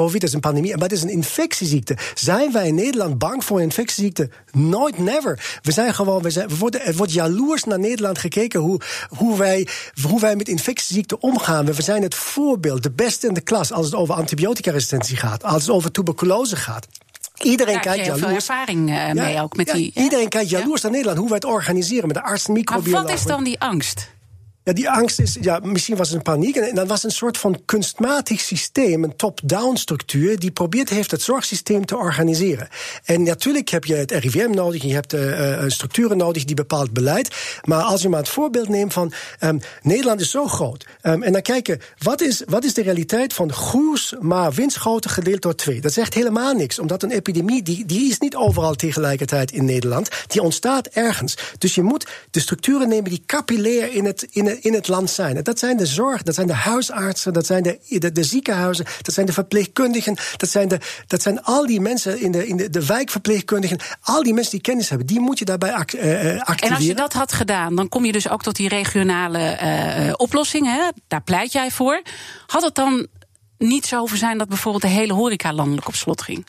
[0.00, 1.96] COVID is een pandemie, maar het is een infectieziekte.
[2.14, 4.30] Zijn wij in Nederland bang voor een infectieziekte?
[4.52, 5.58] Nooit, never.
[5.62, 9.38] We zijn gewoon, we zijn, we worden, er wordt jaloers naar Nederland gekeken hoe, hoe,
[9.38, 9.68] wij,
[10.02, 11.64] hoe wij met infectieziekten omgaan.
[11.64, 15.62] We zijn het voorbeeld, de beste in de klas als het over antibioticaresistentie gaat, als
[15.62, 16.86] het over tuberculose gaat.
[17.42, 18.24] Iedereen kijkt jaloers.
[18.26, 19.92] veel ervaring uh, mee ook met ja, die.
[19.94, 23.06] Iedereen kijkt jaloers naar Nederland, hoe wij het organiseren met de artsen, Maar microbiologen.
[23.06, 24.14] wat is dan die angst?
[24.66, 26.56] Ja, die angst is, ja, misschien was het een paniek.
[26.56, 31.22] En dat was een soort van kunstmatig systeem, een top-down structuur, die probeert heeft het
[31.22, 32.68] zorgsysteem te organiseren.
[33.04, 37.34] En natuurlijk heb je het RIVM nodig, je hebt uh, structuren nodig die bepaalt beleid.
[37.64, 40.86] Maar als je maar het voorbeeld neemt van um, Nederland is zo groot.
[41.02, 45.42] Um, en dan kijken, wat is, wat is de realiteit van groes, maar winstgrootte gedeeld
[45.42, 45.80] door twee?
[45.80, 50.08] Dat zegt helemaal niks, omdat een epidemie, die, die is niet overal tegelijkertijd in Nederland.
[50.26, 51.36] Die ontstaat ergens.
[51.58, 55.10] Dus je moet de structuren nemen die capillair in het, in het in het land
[55.10, 55.42] zijn.
[55.42, 59.14] Dat zijn de zorg, dat zijn de huisartsen, dat zijn de, de, de ziekenhuizen, dat
[59.14, 62.70] zijn de verpleegkundigen, dat zijn, de, dat zijn al die mensen in de, in de,
[62.70, 66.56] de wijkverpleegkundigen, al die mensen die kennis hebben, die moet je daarbij act, uh, activeren.
[66.58, 70.12] En als je dat had gedaan, dan kom je dus ook tot die regionale uh,
[70.16, 70.74] oplossingen.
[70.74, 70.88] Hè?
[71.08, 72.02] Daar pleit jij voor.
[72.46, 73.06] Had het dan
[73.58, 76.46] niet zo over zijn dat bijvoorbeeld de hele horeca landelijk op slot ging?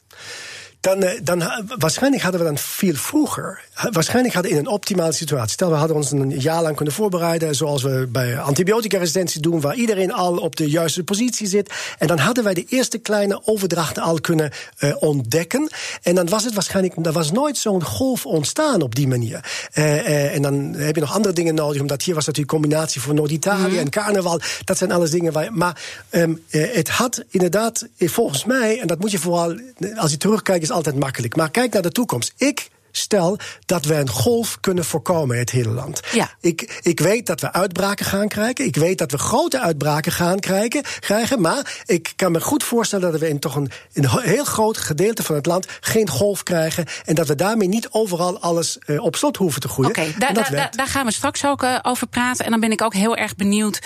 [0.95, 1.43] Dan, dan,
[1.77, 3.61] waarschijnlijk hadden we dan veel vroeger.
[3.91, 5.51] Waarschijnlijk hadden we in een optimale situatie.
[5.51, 7.55] Stel, we hadden ons een jaar lang kunnen voorbereiden.
[7.55, 9.61] Zoals we bij antibioticaresistentie doen.
[9.61, 11.73] Waar iedereen al op de juiste positie zit.
[11.97, 15.69] En dan hadden wij de eerste kleine overdrachten al kunnen uh, ontdekken.
[16.01, 17.05] En dan was het waarschijnlijk.
[17.05, 19.69] Er was nooit zo'n golf ontstaan op die manier.
[19.73, 21.81] Uh, uh, en dan heb je nog andere dingen nodig.
[21.81, 23.79] Omdat hier was natuurlijk combinatie voor Noord-Italië mm.
[23.79, 24.39] en carnaval.
[24.63, 25.53] Dat zijn alles dingen waar.
[25.53, 28.79] Maar um, het had inderdaad, volgens mij.
[28.79, 29.55] En dat moet je vooral.
[29.95, 31.35] Als je terugkijkt is altijd makkelijk.
[31.35, 32.33] Maar kijk naar de toekomst.
[32.37, 36.01] Ik stel dat we een golf kunnen voorkomen in het hele land.
[36.11, 36.29] Ja.
[36.41, 38.65] Ik, ik weet dat we uitbraken gaan krijgen.
[38.65, 40.83] Ik weet dat we grote uitbraken gaan krijgen.
[40.99, 44.77] krijgen maar ik kan me goed voorstellen dat we in toch een, een heel groot
[44.77, 46.85] gedeelte van het land geen golf krijgen.
[47.05, 49.91] En dat we daarmee niet overal alles uh, op slot hoeven te groeien.
[49.91, 52.45] Oké, okay, da, da, da, daar gaan we straks ook uh, over praten.
[52.45, 53.79] En dan ben ik ook heel erg benieuwd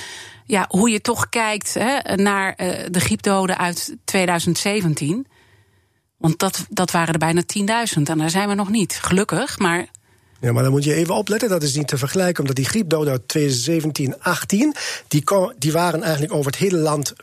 [0.45, 5.27] ja, hoe je toch kijkt hè, naar uh, de griepdoden uit 2017.
[6.21, 7.41] Want dat, dat waren er bijna
[7.95, 8.99] 10.000 en daar zijn we nog niet.
[9.01, 9.87] Gelukkig, maar
[10.41, 13.11] Ja, maar dan moet je even opletten, dat is niet te vergelijken, omdat die griepdoden
[13.11, 14.75] uit 2017, 18,
[15.07, 15.23] die,
[15.57, 17.13] die waren eigenlijk over het hele land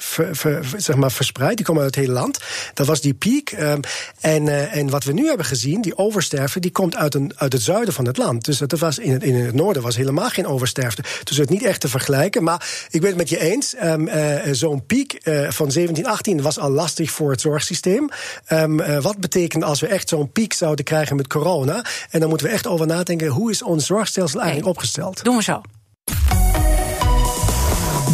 [0.76, 1.56] zeg maar verspreid.
[1.56, 2.38] Die komen uit het hele land.
[2.74, 3.52] Dat was die piek.
[3.60, 3.80] Um,
[4.20, 7.52] en, uh, en wat we nu hebben gezien, die oversterfte, die komt uit, een, uit
[7.52, 8.44] het zuiden van het land.
[8.44, 11.02] Dus dat was in, het, in het noorden was helemaal geen oversterfte.
[11.24, 12.42] Dus het niet echt te vergelijken.
[12.42, 13.74] Maar ik ben het met je eens.
[13.82, 18.08] Um, uh, Zo'n piek van 17, 18 was al lastig voor het zorgsysteem.
[18.52, 21.84] Um, wat betekent als we echt zo'n piek zouden krijgen met corona?
[22.10, 25.24] En dan moeten we echt over nadenken hoe is ons zorgstelsel eigenlijk opgesteld?
[25.24, 25.60] Doen we zo.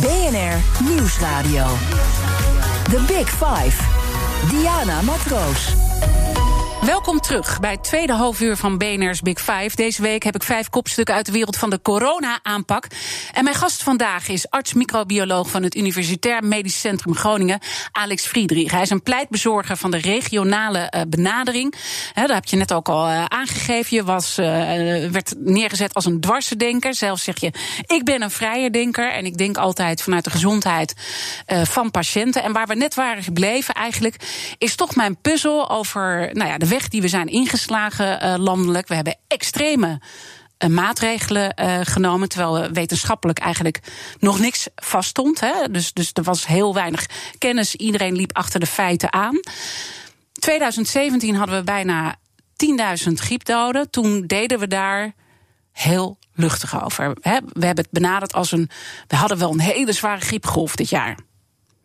[0.01, 1.67] BNR Nieuwsradio.
[2.85, 3.83] The Big Five.
[4.51, 5.94] Diana Matroos.
[6.87, 9.71] Welkom terug bij het tweede halfuur van BNR's Big Five.
[9.77, 12.87] Deze week heb ik vijf kopstukken uit de wereld van de corona-aanpak.
[13.33, 17.59] En mijn gast vandaag is arts-microbioloog van het Universitair Medisch Centrum Groningen,
[17.93, 18.71] Alex Friedrich.
[18.71, 21.75] Hij is een pleitbezorger van de regionale uh, benadering.
[22.15, 23.97] Daar heb je net ook al uh, aangegeven.
[23.97, 24.47] Je was, uh,
[25.11, 26.95] werd neergezet als een dwarsendenker.
[26.95, 27.53] Zelfs zeg je,
[27.87, 29.13] ik ben een vrije denker.
[29.13, 30.95] En ik denk altijd vanuit de gezondheid
[31.47, 32.43] van patiënten.
[32.43, 34.17] En waar we net waren gebleven eigenlijk,
[34.59, 38.89] is toch mijn puzzel over nou ja, de weg die we zijn ingeslagen uh, landelijk.
[38.89, 40.01] We hebben extreme
[40.59, 43.81] uh, maatregelen uh, genomen, terwijl we wetenschappelijk eigenlijk
[44.19, 45.41] nog niks vaststond.
[45.41, 45.53] Hè.
[45.71, 47.07] Dus, dus er was heel weinig
[47.39, 47.75] kennis.
[47.75, 49.41] Iedereen liep achter de feiten aan.
[50.33, 52.17] 2017 hadden we bijna
[53.07, 53.91] 10.000 griepdoden.
[53.91, 55.13] Toen deden we daar
[55.73, 57.17] heel luchtig over.
[57.23, 58.71] We hebben het benaderd als een.
[59.07, 61.19] We hadden wel een hele zware griepgolf dit jaar.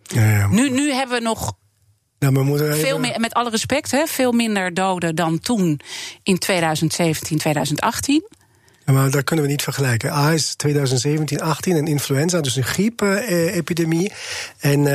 [0.04, 0.48] Ja, ja.
[0.48, 1.54] Nu, nu hebben we nog
[2.20, 2.78] nou, even...
[2.78, 5.80] veel meer, met alle respect, hè, veel minder doden dan toen
[6.24, 8.39] in 2017, 2018
[8.94, 10.12] maar dat kunnen we niet vergelijken.
[10.12, 14.12] A is 2017, 18 een influenza, dus een griepepidemie.
[14.60, 14.86] En uh,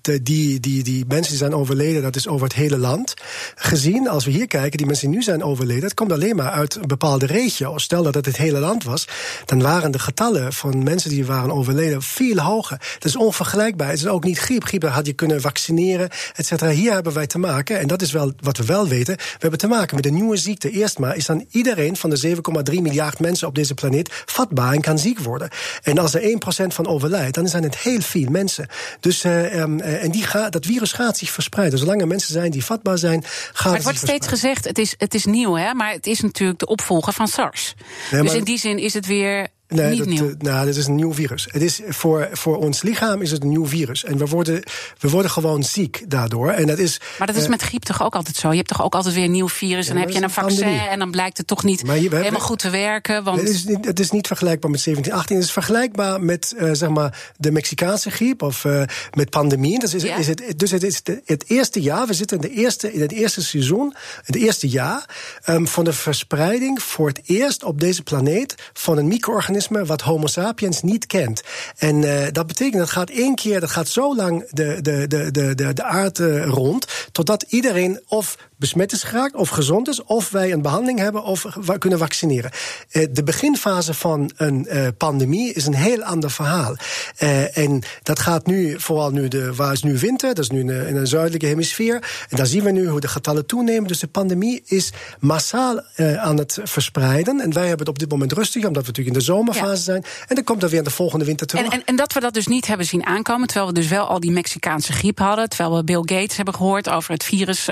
[0.00, 3.14] de, die, die, die mensen die zijn overleden, dat is over het hele land.
[3.54, 6.50] Gezien, als we hier kijken, die mensen die nu zijn overleden, dat komt alleen maar
[6.50, 7.78] uit een bepaalde regio.
[7.78, 9.08] Stel dat het het hele land was,
[9.44, 12.78] dan waren de getallen van mensen die waren overleden veel hoger.
[12.78, 13.88] Dat is onvergelijkbaar.
[13.88, 14.64] Het is ook niet griep.
[14.64, 16.70] Griep had je kunnen vaccineren, et cetera.
[16.70, 19.58] Hier hebben wij te maken, en dat is wel wat we wel weten, we hebben
[19.58, 20.70] te maken met een nieuwe ziekte.
[20.70, 22.36] Eerst maar is dan iedereen van de
[22.72, 25.48] 7,3 miljard mensen op deze planeet vatbaar en kan ziek worden.
[25.82, 28.66] En als er 1% van overlijdt, dan zijn het heel veel mensen.
[29.00, 31.78] Dus, uh, um, en die gaat, dat virus gaat zich verspreiden.
[31.78, 34.94] Zolang er mensen zijn die vatbaar zijn, gaat maar het wordt steeds gezegd, het is,
[34.98, 35.74] het is nieuw, hè?
[35.74, 37.74] maar het is natuurlijk de opvolger van SARS.
[38.10, 40.28] dus in die zin is het weer Nee, niet dat, nieuw.
[40.28, 41.48] Eh, nou, dat is een nieuw virus.
[41.50, 44.04] Het is voor, voor ons lichaam is het een nieuw virus.
[44.04, 44.62] En we worden,
[44.98, 46.50] we worden gewoon ziek daardoor.
[46.50, 48.50] En dat is, maar dat is uh, met griep toch ook altijd zo?
[48.50, 49.84] Je hebt toch ook altijd weer een nieuw virus.
[49.84, 50.88] Ja, en dan heb je een vaccin pandemie.
[50.88, 53.24] en dan blijkt het toch niet helemaal hebben, goed te werken.
[53.24, 53.40] Want...
[53.40, 55.36] Het, is niet, het is niet vergelijkbaar met 1718.
[55.36, 58.82] Het is vergelijkbaar met uh, zeg maar de Mexicaanse griep of uh,
[59.12, 59.78] met pandemie.
[59.78, 60.16] Dus, is, ja.
[60.16, 62.06] is het, dus het is de, het eerste jaar.
[62.06, 65.08] We zitten in, de eerste, in het eerste seizoen, het eerste jaar
[65.46, 70.26] um, van de verspreiding voor het eerst op deze planeet van een micro-organisme wat Homo
[70.26, 71.42] sapiens niet kent.
[71.76, 75.30] En uh, dat betekent dat gaat één keer, dat gaat zo lang de, de, de,
[75.30, 80.30] de, de, de aarde rond, totdat iedereen of besmet is geraakt of gezond is, of
[80.30, 81.46] wij een behandeling hebben of
[81.78, 82.50] kunnen vaccineren.
[82.92, 86.76] Uh, de beginfase van een uh, pandemie is een heel ander verhaal.
[87.18, 90.60] Uh, en dat gaat nu, vooral nu, de, waar is nu winter, dat is nu
[90.60, 91.94] in de, in de zuidelijke hemisfeer.
[92.28, 93.88] En daar zien we nu hoe de getallen toenemen.
[93.88, 95.80] Dus de pandemie is massaal
[96.16, 97.40] aan het verspreiden.
[97.40, 99.76] En wij hebben het op dit moment rustig, omdat we natuurlijk in de zomerfase ja.
[99.76, 100.04] zijn.
[100.28, 101.64] En dan komt er weer de volgende winter terug.
[101.64, 104.06] En, en, en, dat we dat dus niet hebben zien aankomen, terwijl we dus wel
[104.06, 107.68] al die Mexicaanse griep hadden, terwijl we Bill Gates hebben gehoord over het virus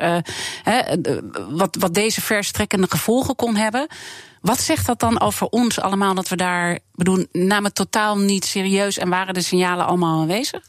[1.51, 3.87] wat, wat deze verstrekkende gevolgen kon hebben.
[4.41, 8.99] Wat zegt dat dan over ons allemaal dat we daar, bedoel, namen totaal niet serieus
[8.99, 10.61] en waren de signalen allemaal aanwezig?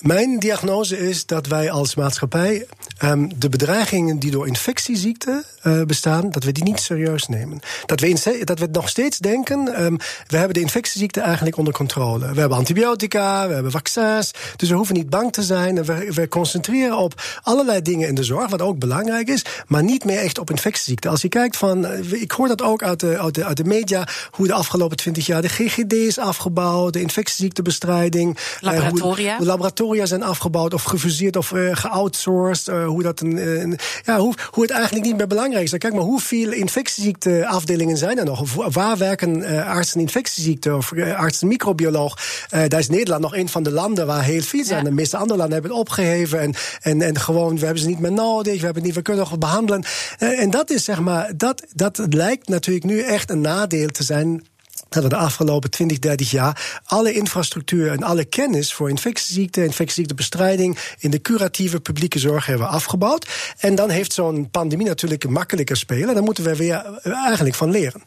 [0.00, 2.66] Mijn diagnose is dat wij als maatschappij
[3.02, 7.60] um, de bedreigingen die door infectieziekten uh, bestaan, dat we die niet serieus nemen.
[7.86, 12.32] Dat we, dat we nog steeds denken, um, we hebben de infectieziekten eigenlijk onder controle.
[12.32, 15.78] We hebben antibiotica, we hebben vaccins, dus we hoeven niet bang te zijn.
[15.78, 19.82] En we, we concentreren op allerlei dingen in de zorg, wat ook belangrijk is, maar
[19.82, 21.10] niet meer echt op infectieziekten.
[21.10, 24.08] Als je kijkt van, ik hoor dat ook uit de, uit de, uit de media,
[24.30, 29.30] hoe de afgelopen twintig jaar de GGD is afgebouwd, de infectieziektebestrijding, laboratoria.
[29.30, 32.68] Uh, hoe, laboratoria zijn afgebouwd of gefuseerd of uh, geoutsourced.
[32.68, 35.70] Uh, hoe, dat een, ja, hoe, hoe het eigenlijk niet meer belangrijk is.
[35.70, 38.54] Kijk maar hoeveel infectieziekteafdelingen zijn er nog?
[38.54, 42.18] Waar werken uh, artsen infectieziekte of uh, artsen microbioloog?
[42.54, 44.78] Uh, daar is Nederland nog een van de landen waar heel veel zijn.
[44.78, 44.88] Ja.
[44.88, 46.40] De meeste andere landen hebben het opgeheven.
[46.40, 48.58] En, en, en gewoon, we hebben ze niet meer nodig.
[48.58, 49.84] We, hebben niet, we kunnen nog behandelen.
[50.18, 54.42] en dat is zeg maar, dat, dat lijkt natuurlijk nu echt een nadeel te zijn
[54.88, 60.78] dat we de afgelopen 20, 30 jaar alle infrastructuur en alle kennis voor infectieziekten, infectieziektebestrijding
[60.98, 63.54] in de curatieve publieke zorg hebben afgebouwd.
[63.58, 66.14] En dan heeft zo'n pandemie natuurlijk makkelijker spelen.
[66.14, 68.02] Daar moeten we weer eigenlijk van leren.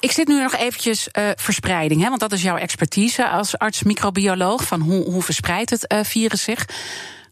[0.00, 4.64] Ik zit nu nog eventjes uh, verspreiding, hè, want dat is jouw expertise als arts-microbioloog.
[4.64, 6.66] Van hoe, hoe verspreidt het uh, virus zich?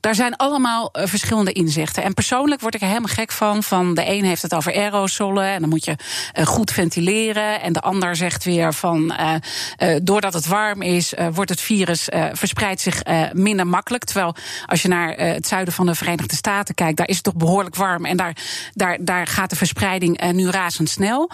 [0.02, 2.02] Daar zijn allemaal uh, verschillende inzichten.
[2.02, 3.62] En persoonlijk word ik er helemaal gek van.
[3.62, 5.96] Van de een heeft het over aerosolen en dan moet je
[6.38, 7.60] uh, goed ventileren.
[7.60, 12.80] En de ander zegt weer van uh, doordat het warm is, wordt het virus verspreidt
[12.80, 14.04] zich minder makkelijk.
[14.04, 14.34] Terwijl
[14.66, 17.76] als je naar het zuiden van de Verenigde Staten kijkt, daar is het toch behoorlijk
[17.76, 18.04] warm.
[18.04, 18.36] En daar,
[18.72, 21.30] daar, daar gaat de verspreiding nu razendsnel.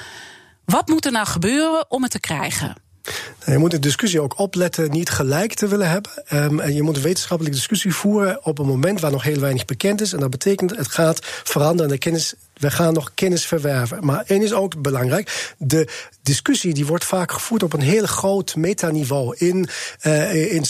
[0.64, 2.87] Wat moet er nou gebeuren om het te krijgen?
[3.38, 6.10] Nou, je moet de discussie ook opletten niet gelijk te willen hebben.
[6.32, 9.64] Um, en je moet een wetenschappelijke discussie voeren op een moment waar nog heel weinig
[9.64, 10.12] bekend is.
[10.12, 11.90] En dat betekent het gaat veranderen.
[11.90, 14.04] De kennis we gaan nog kennis verwerven.
[14.04, 15.54] Maar één is ook belangrijk.
[15.58, 15.88] De
[16.22, 19.34] discussie die wordt vaak gevoerd op een heel groot metaniveau.
[19.36, 19.68] In,
[20.02, 20.64] uh, in,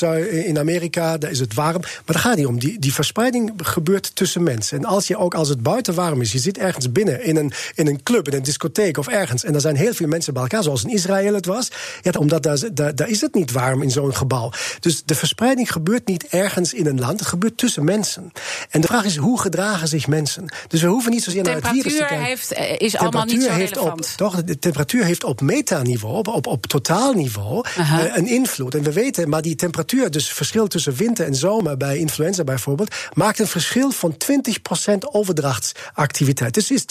[0.46, 1.80] in Amerika daar is het warm.
[1.80, 2.58] Maar daar gaat niet om.
[2.58, 4.78] Die, die verspreiding gebeurt tussen mensen.
[4.78, 7.52] En als je ook als het buiten warm is, je zit ergens binnen in een,
[7.74, 9.44] in een club, in een discotheek of ergens.
[9.44, 11.68] En er zijn heel veel mensen bij elkaar, zoals in Israël het was.
[12.02, 14.52] Ja, omdat daar, daar, daar is het niet warm in zo'n gebouw.
[14.80, 17.18] Dus de verspreiding gebeurt niet ergens in een land.
[17.18, 18.32] Het gebeurt tussen mensen.
[18.70, 20.54] En de vraag is, hoe gedragen zich mensen?
[20.68, 23.74] Dus we hoeven niet zozeer naar het temperatuur heeft, eh, is allemaal niet zo heeft
[23.74, 24.00] relevant.
[24.00, 28.74] Op, toch, de temperatuur heeft op metaniveau, op, op, op totaalniveau, uh, een invloed.
[28.74, 32.94] En we weten, maar die temperatuur, dus verschil tussen winter en zomer bij influenza bijvoorbeeld,
[33.12, 36.54] maakt een verschil van 20% overdrachtsactiviteit.
[36.54, 36.84] Dus is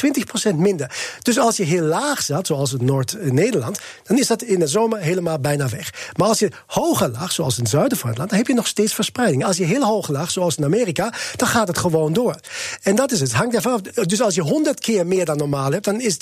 [0.51, 0.91] 20% minder.
[1.21, 4.99] Dus als je heel laag zat, zoals in Noord-Nederland, dan is dat in de zomer
[4.99, 6.11] helemaal bijna weg.
[6.15, 8.53] Maar als je hoger lag, zoals in het zuiden van het land, dan heb je
[8.53, 9.45] nog steeds verspreiding.
[9.45, 12.35] Als je heel hoog lag, zoals in Amerika, dan gaat het gewoon door.
[12.81, 13.33] En dat is het.
[13.33, 13.81] Hangt ervan af.
[13.81, 14.41] Dus als je
[14.77, 16.17] 100 keer meer dan normaal hebt, dan is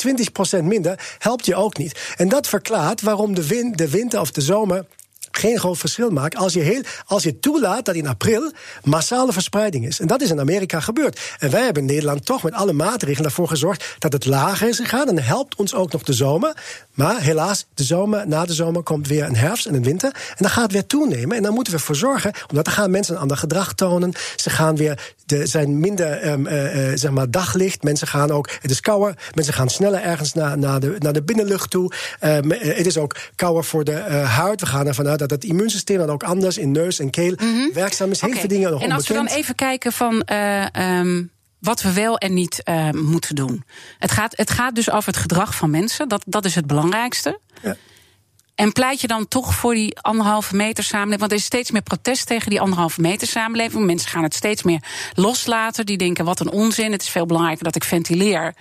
[0.59, 2.13] 20% minder, helpt je ook niet.
[2.15, 4.85] En dat verklaart waarom de, win, de winter of de zomer
[5.37, 8.51] geen groot verschil maakt als je, heel, als je toelaat dat in april
[8.83, 9.99] massale verspreiding is.
[9.99, 11.19] En dat is in Amerika gebeurd.
[11.39, 14.79] En wij hebben in Nederland toch met alle maatregelen ervoor gezorgd dat het lager is
[14.79, 15.07] gegaan.
[15.07, 16.53] En helpt ons ook nog de zomer.
[16.93, 20.11] Maar helaas, de zomer, na de zomer komt weer een herfst en een winter.
[20.13, 21.37] En dan gaat het weer toenemen.
[21.37, 24.13] En dan moeten we ervoor zorgen, omdat dan gaan mensen een ander gedrag tonen.
[24.35, 27.83] Ze gaan weer, de, zijn minder um, uh, zeg maar daglicht.
[27.83, 29.17] Mensen gaan ook, het is kouder.
[29.33, 31.91] Mensen gaan sneller ergens naar, naar, de, naar de binnenlucht toe.
[32.21, 34.59] Um, het is ook kouder voor de huid.
[34.59, 37.73] We gaan ervan uit het immuunsysteem dan ook anders in neus en keel mm -hmm.
[37.73, 38.21] werkzaam is.
[38.21, 38.41] Heel okay.
[38.41, 39.27] veel dingen nog En als onbekend.
[39.27, 40.27] we dan even kijken van.
[40.31, 40.65] Uh,
[40.99, 41.33] um
[41.65, 43.63] wat we wel en niet uh, moeten doen.
[43.99, 46.09] Het gaat, het gaat dus over het gedrag van mensen.
[46.09, 47.39] Dat, dat is het belangrijkste.
[47.61, 47.75] Ja.
[48.55, 51.19] En pleit je dan toch voor die anderhalve meter samenleving?
[51.19, 53.85] Want er is steeds meer protest tegen die anderhalve meter samenleving.
[53.85, 54.83] Mensen gaan het steeds meer
[55.13, 55.85] loslaten.
[55.85, 56.91] Die denken: wat een onzin.
[56.91, 58.55] Het is veel belangrijker dat ik ventileer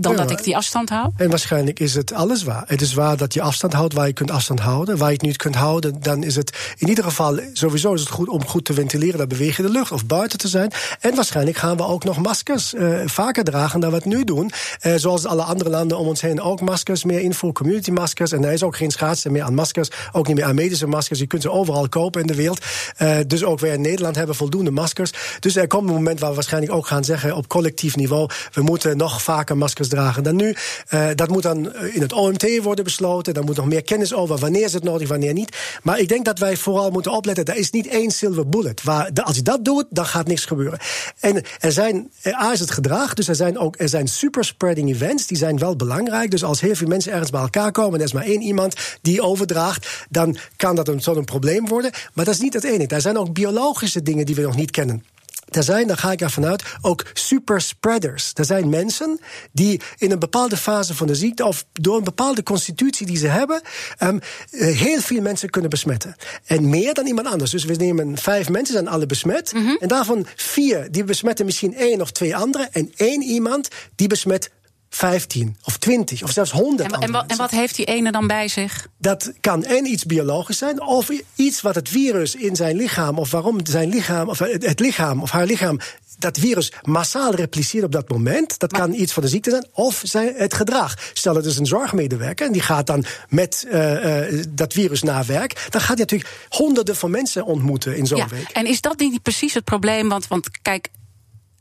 [0.00, 1.10] dan ja, dat ik die afstand hou?
[1.16, 2.64] En waarschijnlijk is het alles waar.
[2.66, 4.96] Het is waar dat je afstand houdt waar je kunt afstand houden.
[4.96, 8.10] Waar je het niet kunt houden, dan is het in ieder geval sowieso is het
[8.10, 9.18] goed om goed te ventileren.
[9.18, 10.72] Dat beweeg je de lucht of buiten te zijn.
[11.00, 14.50] En waarschijnlijk gaan we ook nog maskers uh, vaker dragen dan we het nu doen.
[14.82, 18.32] Uh, zoals alle andere landen om ons heen ook maskers meer invoeren, community maskers.
[18.32, 21.18] En er is ook geen schaarste meer aan maskers, ook niet meer aan medische maskers.
[21.18, 22.64] Je kunt ze overal kopen in de wereld.
[22.98, 25.12] Uh, dus ook wij in Nederland hebben voldoende maskers.
[25.40, 28.62] Dus er komt een moment waar we waarschijnlijk ook gaan zeggen op collectief niveau: we
[28.62, 30.54] moeten nog vaker maskers dragen dan nu.
[30.90, 33.34] Uh, dat moet dan in het OMT worden besloten.
[33.34, 35.56] Daar moet nog meer kennis over wanneer is het nodig, wanneer niet.
[35.82, 37.44] Maar ik denk dat wij vooral moeten opletten.
[37.44, 38.82] Er is niet één silver bullet.
[38.82, 40.78] Waar, als je dat doet, dan gaat niks gebeuren.
[41.20, 45.26] En er zijn, A is het gedrag, dus er zijn ook er zijn superspreading events.
[45.26, 46.30] Die zijn wel belangrijk.
[46.30, 48.74] Dus als heel veel mensen ergens bij elkaar komen en er is maar één iemand
[49.02, 51.90] die overdraagt, dan kan dat een, zo'n probleem worden.
[52.14, 52.94] Maar dat is niet het enige.
[52.94, 55.04] Er zijn ook biologische dingen die we nog niet kennen.
[55.48, 58.30] Er zijn, daar ga ik ervan uit, ook superspreaders.
[58.34, 59.20] Er zijn mensen
[59.52, 63.26] die in een bepaalde fase van de ziekte of door een bepaalde constitutie die ze
[63.26, 63.60] hebben,
[64.02, 66.16] um, heel veel mensen kunnen besmetten.
[66.46, 67.50] En meer dan iemand anders.
[67.50, 69.52] Dus we nemen vijf mensen, zijn alle besmet.
[69.52, 69.76] Mm -hmm.
[69.80, 72.72] En daarvan vier, die besmetten misschien één of twee anderen.
[72.72, 74.50] En één iemand die besmet
[74.90, 78.26] 15 of 20 of zelfs 100 en, en, wat, en wat heeft die ene dan
[78.26, 78.88] bij zich?
[78.98, 83.30] Dat kan en iets biologisch zijn, of iets wat het virus in zijn lichaam, of
[83.30, 85.78] waarom zijn lichaam, of het lichaam of haar lichaam
[86.18, 88.58] dat virus massaal repliceert op dat moment.
[88.58, 90.94] Dat maar, kan iets van de ziekte zijn, of zijn het gedrag.
[91.12, 95.26] Stel, het is een zorgmedewerker en die gaat dan met uh, uh, dat virus naar
[95.26, 95.66] werk.
[95.70, 98.48] Dan gaat hij natuurlijk honderden van mensen ontmoeten in zo'n ja, week.
[98.48, 100.08] En is dat niet precies het probleem?
[100.08, 100.88] Want, want kijk,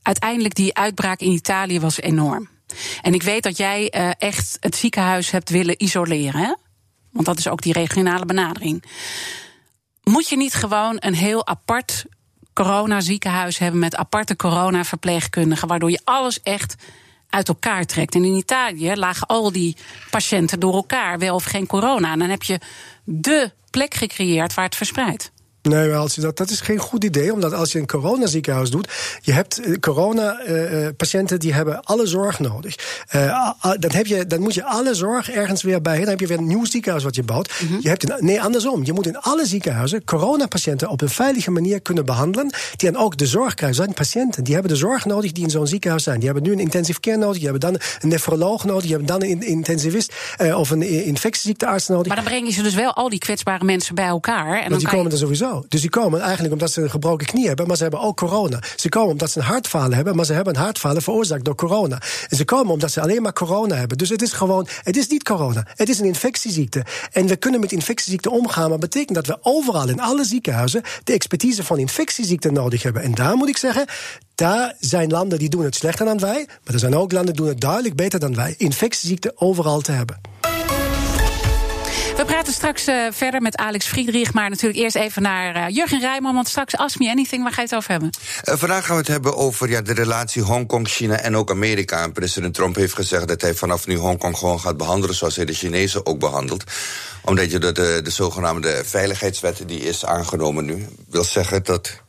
[0.02, 2.50] uiteindelijk die uitbraak in Italië was enorm.
[3.02, 6.54] En ik weet dat jij uh, echt het ziekenhuis hebt willen isoleren, hè?
[7.12, 8.84] Want dat is ook die regionale benadering.
[10.04, 12.06] Moet je niet gewoon een heel apart
[12.54, 16.76] coronaziekenhuis hebben met aparte coronaverpleegkundigen, waardoor je alles echt
[17.30, 18.16] uit elkaar trekt.
[18.16, 19.78] En in Italië lagen al die
[20.10, 22.12] patiënten door elkaar, wel of geen corona.
[22.12, 22.60] En dan heb je
[23.04, 25.32] de plek gecreëerd waar het verspreidt.
[25.68, 28.92] Nee, als je dat, dat is geen goed idee, omdat als je een coronaziekenhuis doet,
[29.22, 32.76] je hebt eh, corona-patiënten eh, die hebben alle zorg nodig.
[33.16, 36.00] Uh, dan, heb je, dan moet je alle zorg ergens weer bij.
[36.00, 37.62] Dan heb je weer een nieuw ziekenhuis wat je bouwt.
[37.62, 37.78] Mhm.
[37.82, 38.86] je hebt nee, andersom.
[38.86, 42.50] Je moet in alle ziekenhuizen coronapatiënten op een veilige manier kunnen behandelen.
[42.76, 43.78] Die dan ook de zorg krijgen.
[43.78, 46.18] Zijn patiënten die hebben de zorg nodig die in zo'n ziekenhuis zijn.
[46.20, 47.36] Die hebben nu een intensive care nodig.
[47.36, 48.82] Die hebben dan een nefroloog nodig.
[48.82, 52.08] Die hebben dan een intensivist uh, of een infectieziektearts nodig.
[52.08, 54.62] Maar dan breng je ze dus wel al die kwetsbare mensen bij elkaar.
[54.62, 55.57] En dan die komen er sowieso.
[55.68, 58.60] Dus die komen eigenlijk omdat ze een gebroken knie hebben, maar ze hebben ook corona.
[58.76, 62.02] Ze komen omdat ze een hartfalen hebben, maar ze hebben een hartfalen veroorzaakt door corona.
[62.30, 63.98] En ze komen omdat ze alleen maar corona hebben.
[63.98, 65.68] Dus het is gewoon, het is niet corona.
[65.76, 66.86] Het is een infectieziekte.
[67.12, 71.14] En we kunnen met infectieziekten omgaan, maar betekent dat we overal in alle ziekenhuizen de
[71.14, 73.02] expertise van infectieziekten nodig hebben.
[73.02, 73.86] En daar moet ik zeggen,
[74.36, 77.44] daar zijn landen die doen het slechter dan wij, maar er zijn ook landen die
[77.44, 78.56] doen het duidelijk beter dan wij.
[78.58, 80.20] Infectieziekten overal te hebben.
[82.18, 84.34] We praten straks uh, verder met Alex Friedrich.
[84.34, 86.34] Maar natuurlijk eerst even naar uh, Jurgen Rijman.
[86.34, 88.10] Want straks Ask Me Anything, waar ga je het over hebben?
[88.46, 92.04] Uh, vandaag gaan we het hebben over ja, de relatie Hongkong, China en ook Amerika.
[92.04, 95.16] En president Trump heeft gezegd dat hij vanaf nu Hongkong gewoon gaat behandelen...
[95.16, 96.64] zoals hij de Chinezen ook behandelt.
[97.22, 100.88] Omdat je de, de, de zogenaamde veiligheidswet die is aangenomen nu...
[101.10, 102.02] wil zeggen dat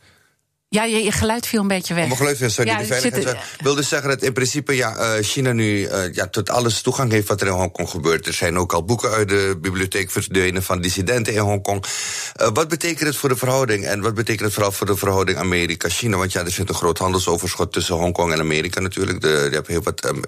[0.71, 2.05] ja, je, je, geluid viel een beetje weg.
[2.05, 2.69] Mijn geluid viel, sorry.
[2.69, 6.27] Ja, de veiligheid wil dus zeggen dat in principe ja, uh, China nu uh, ja,
[6.27, 8.27] tot alles toegang heeft wat er in Hongkong gebeurt.
[8.27, 11.85] Er zijn ook al boeken uit de bibliotheek verdwenen van dissidenten in Hongkong.
[12.41, 13.85] Uh, wat betekent het voor de verhouding?
[13.85, 16.17] En wat betekent het vooral voor de verhouding Amerika-China?
[16.17, 19.21] Want ja, er zit een groot handelsoverschot tussen Hongkong en Amerika natuurlijk.
[19.21, 20.21] De, je hebt heel wat um,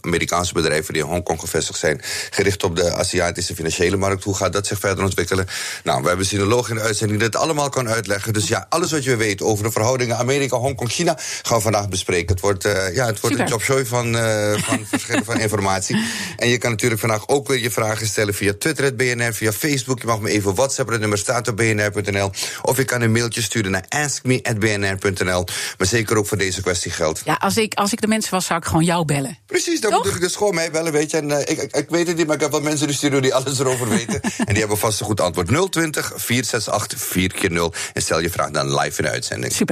[0.00, 4.24] Amerikaanse bedrijven die in Hongkong gevestigd zijn, gericht op de Aziatische financiële markt.
[4.24, 5.46] Hoe gaat dat zich verder ontwikkelen?
[5.84, 8.32] Nou, we hebben sinoloog in de uitzending die dit allemaal kan uitleggen.
[8.32, 11.62] Dus ja, alles wat je weet over de verhouding verhoudingen Amerika, Hongkong, China gaan we
[11.62, 12.32] vandaag bespreken.
[12.32, 15.96] Het wordt, uh, ja, het wordt een jobshow van, uh, van verschillen van informatie.
[16.36, 20.00] En je kan natuurlijk vandaag ook weer je vragen stellen via Twitter, BNR, via Facebook.
[20.00, 22.30] Je mag me even WhatsApp, het nummer staat op bnr.nl.
[22.62, 25.44] Of je kan een mailtje sturen naar askme.bnr.nl.
[25.78, 27.22] Maar zeker ook voor deze kwestie geldt.
[27.24, 29.38] Ja, als ik, als ik de mensen was, zou ik gewoon jou bellen.
[29.46, 31.16] Precies, dan moet ik dus gewoon mij bellen, weet je.
[31.16, 33.22] En, uh, ik, ik, ik, weet het niet, maar ik heb wat mensen die sturen
[33.22, 34.20] die alles erover weten.
[34.48, 35.70] en die hebben vast een goed antwoord.
[35.72, 39.52] 020 468 4 0 En stel je vraag dan live in de uitzending.
[39.52, 39.71] Super.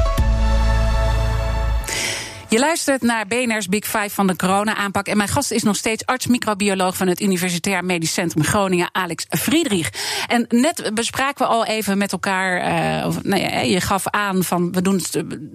[2.51, 5.07] Je luistert naar BNR's Big Five van de corona-aanpak.
[5.07, 9.89] En mijn gast is nog steeds arts-microbioloog van het Universitair Medisch Centrum Groningen, Alex Friedrich.
[10.27, 12.57] En net bespraken we al even met elkaar.
[12.57, 15.01] Uh, nou ja, je gaf aan van we doen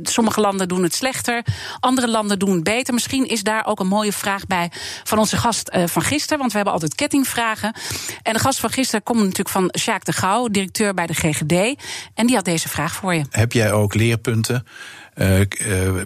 [0.02, 1.44] sommige landen doen het slechter,
[1.80, 2.94] andere landen doen het beter.
[2.94, 4.70] Misschien is daar ook een mooie vraag bij
[5.04, 6.38] van onze gast uh, van gisteren.
[6.38, 7.74] Want we hebben altijd kettingvragen.
[8.22, 11.82] En de gast van gisteren komt natuurlijk van Sjaak de Gouw, directeur bij de GGD.
[12.14, 13.24] En die had deze vraag voor je.
[13.30, 14.66] Heb jij ook leerpunten?
[15.16, 15.40] Uh,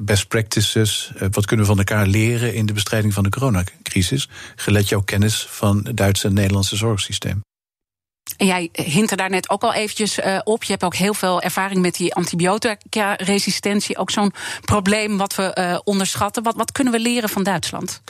[0.02, 1.12] best practices.
[1.14, 4.28] Uh, wat kunnen we van elkaar leren in de bestrijding van de coronacrisis?
[4.56, 7.40] Gelet jouw kennis van het Duitse en Nederlandse zorgsysteem.
[8.36, 10.64] En jij hint er daar net ook al eventjes op.
[10.64, 13.96] Je hebt ook heel veel ervaring met die antibiotica-resistentie.
[13.96, 16.42] Ook zo'n probleem wat we onderschatten.
[16.42, 18.02] Wat, wat kunnen we leren van Duitsland?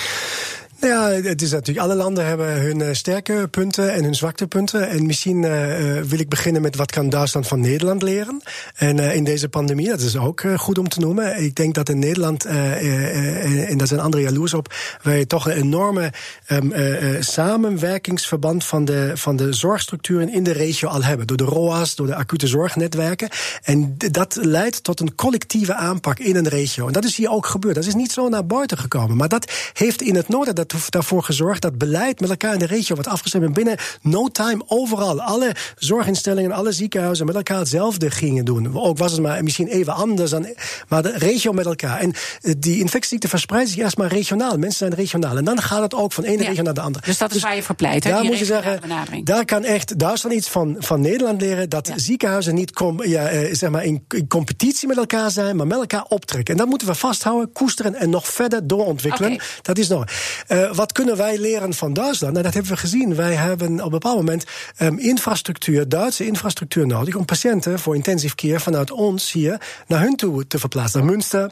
[0.81, 4.89] Ja, het is natuurlijk, alle landen hebben hun eh, sterke punten en hun zwakte punten.
[4.89, 8.43] En misschien uh, wil ik beginnen met wat kan Duitsland van Nederland leren.
[8.77, 11.43] En in deze pandemie, dat is ook goed om te noemen.
[11.43, 16.13] Ik denk dat in Nederland, en daar zijn anderen jaloers op, wij toch een enorme
[16.49, 16.73] um,
[17.21, 21.27] samenwerkingsverband van de, van de zorgstructuren in de regio al hebben.
[21.27, 23.29] Door de ROA's, door de acute zorgnetwerken.
[23.63, 26.87] En dat leidt tot een collectieve aanpak in een regio.
[26.87, 27.75] En dat is hier ook gebeurd.
[27.75, 29.17] Dat is niet zo naar buiten gekomen.
[29.17, 32.67] Maar dat heeft in het noorden dat daarvoor gezorgd dat beleid met elkaar in de
[32.67, 33.45] regio wordt afgestemd.
[33.45, 35.21] En binnen no time overal.
[35.21, 38.79] Alle zorginstellingen, alle ziekenhuizen met elkaar hetzelfde gingen doen.
[38.79, 40.55] Ook was het maar misschien even anders, dan,
[40.89, 41.99] maar de regio met elkaar.
[41.99, 44.57] En eh, die infectieziekte verspreidt zich eerst maar regionaal.
[44.57, 45.37] Mensen zijn regionaal.
[45.37, 47.05] En dan gaat het ook van de ene regio naar de andere.
[47.05, 48.81] Dus dat is dus waar je voor pleit, Daar moet je zeggen,
[49.25, 51.69] daar kan echt Duitsland iets van, van Nederland leren.
[51.69, 55.79] Dat ziekenhuizen niet kom, ja, eh, zeg maar in, competitie met elkaar zijn, maar met
[55.79, 56.55] elkaar optrekken.
[56.55, 59.41] En dat moeten we vasthouden, koesteren en nog verder doorontwikkelen.
[59.63, 60.05] Dat is nog.
[60.49, 62.33] Uh, uh, wat kunnen wij leren van Duitsland?
[62.33, 63.15] Nou, dat hebben we gezien.
[63.15, 64.45] Wij hebben op een bepaald moment
[64.79, 70.17] um, infrastructuur, Duitse infrastructuur nodig om patiënten voor intensive care vanuit ons hier naar hun
[70.17, 71.01] toe te verplaatsen.
[71.01, 71.51] Naar Münster,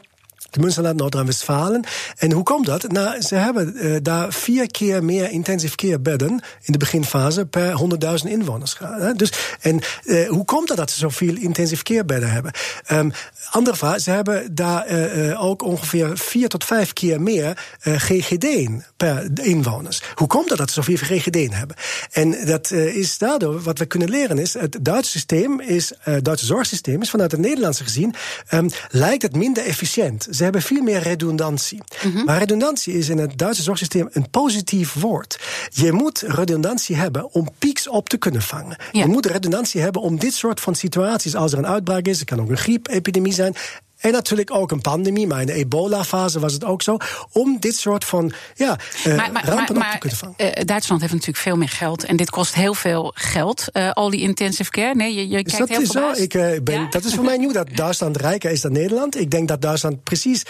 [0.49, 1.83] de Münsterland, Noord-Rijn-Westfalen.
[2.17, 2.91] En hoe komt dat?
[2.91, 7.79] Nou, ze hebben uh, daar vier keer meer intensive care bedden in de beginfase per
[8.23, 8.77] 100.000 inwoners.
[8.79, 9.13] Hè?
[9.13, 9.31] Dus,
[9.61, 12.51] en uh, hoe komt dat dat ze zoveel intensive care bedden hebben?
[12.91, 13.11] Um,
[13.49, 20.01] andere ze hebben daar uh, ook ongeveer vier tot vijf keer meer GGD'en per inwoners.
[20.15, 21.75] Hoe komt dat dat ze zoveel GGD'en hebben?
[22.11, 26.45] En dat is daardoor, wat we kunnen leren is, het Duitse systeem is, het Duitse
[26.45, 28.15] zorgsysteem is vanuit het Nederlandse gezien,
[28.53, 31.81] um, lijkt het minder efficiënt ze hebben veel meer redundantie.
[32.03, 32.23] Mhm.
[32.23, 35.39] Maar redundantie is in het Duitse zorgsysteem een positief woord.
[35.69, 38.77] Je moet redundantie hebben om pieks op te kunnen vangen.
[38.91, 42.29] Je moet redundantie hebben om dit soort van situaties, als er een uitbraak is, het
[42.29, 43.55] kan ook een griepepidemie zijn,
[43.99, 46.97] en natuurlijk ook een pandemie, maar in de ebola-fase was het ook zo.
[47.31, 48.77] Om dit soort van ja,
[49.07, 50.35] uh, maar, maar, rampen maar, op te kunnen vangen.
[50.37, 52.03] Uh, Duitsland heeft natuurlijk veel meer geld.
[52.03, 54.95] En dit kost heel veel geld, uh, al die intensive care.
[54.95, 56.11] Nee, je, je kijkt dat heel zo?
[56.11, 59.19] Ik, ben, Dat is voor mij nieuw dat Duitsland rijker is dan Nederland.
[59.19, 60.43] Ik denk dat Duitsland precies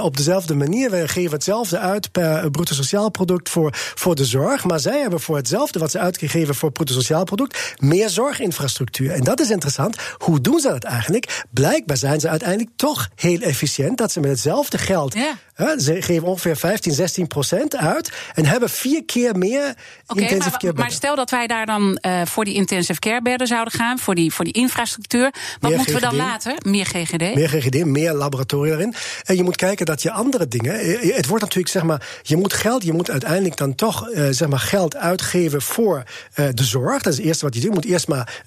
[0.00, 0.90] op dezelfde manier...
[0.90, 4.64] we geven hetzelfde uit per bruto sociaal product voor, voor de zorg.
[4.64, 7.74] Maar zij hebben voor hetzelfde wat ze uitgegeven voor bruto sociaal product...
[7.78, 9.10] meer zorginfrastructuur.
[9.10, 9.96] En dat is interessant.
[10.18, 11.44] Hoe doen ze dat eigenlijk?
[11.50, 15.14] Blijkbaar zijn ze uiteindelijk toch heel efficiënt dat ze met hetzelfde geld.
[15.14, 15.78] Ja.
[15.78, 18.12] ze geven ongeveer 15, 16 procent uit.
[18.34, 19.74] En hebben vier keer meer
[20.06, 23.22] okay, intensive maar, care Maar stel dat wij daar dan uh, voor die intensive care
[23.22, 23.98] bedden zouden gaan.
[23.98, 25.34] Voor die, voor die infrastructuur.
[25.60, 26.54] Wat moeten we dan later?
[26.62, 27.34] Meer GGD?
[27.34, 28.94] Meer GGD, meer laboratoria erin.
[29.24, 30.74] En je moet kijken dat je andere dingen.
[30.74, 32.20] Eh, eh, het wordt natuurlijk, zeg maar.
[32.22, 36.02] Je moet geld, je moet uiteindelijk dan toch uh, zeg maar geld uitgeven voor
[36.34, 37.02] uh, de zorg.
[37.02, 37.68] Dat is het eerste wat je doet.
[37.68, 38.42] Je moet eerst maar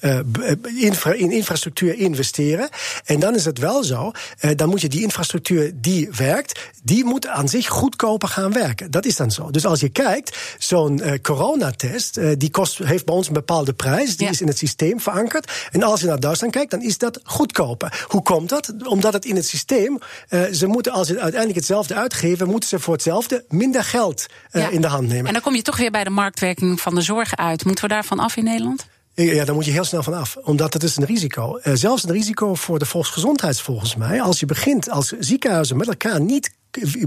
[0.75, 2.69] infra, in infrastructuur investeren.
[3.05, 4.11] En dan is het wel zo
[4.55, 8.91] dan moet je die infrastructuur die werkt, die moet aan zich goedkoper gaan werken.
[8.91, 9.51] Dat is dan zo.
[9.51, 13.73] Dus als je kijkt, zo'n uh, coronatest, uh, die kost, heeft bij ons een bepaalde
[13.73, 15.51] prijs, die is in het systeem verankerd.
[15.71, 18.05] En als je naar Duitsland kijkt, dan is dat goedkoper.
[18.07, 18.73] Hoe komt dat?
[18.88, 19.99] Omdat het in het systeem,
[20.51, 24.69] ze moeten als ze uiteindelijk hetzelfde uitgeven, moeten ze voor hetzelfde minder geld ja.
[24.69, 25.25] in de hand nemen.
[25.25, 27.65] En dan kom je toch weer bij de marktwerking van de zorg uit.
[27.65, 28.86] Moeten we daarvan af in Nederland?
[29.16, 30.38] Ja, daar moet je heel snel van af.
[30.43, 31.59] Omdat het is een risico.
[31.63, 34.22] Uh, zelfs een risico voor de volksgezondheid volgens mij.
[34.22, 36.51] Als je begint als ziekenhuizen met elkaar niet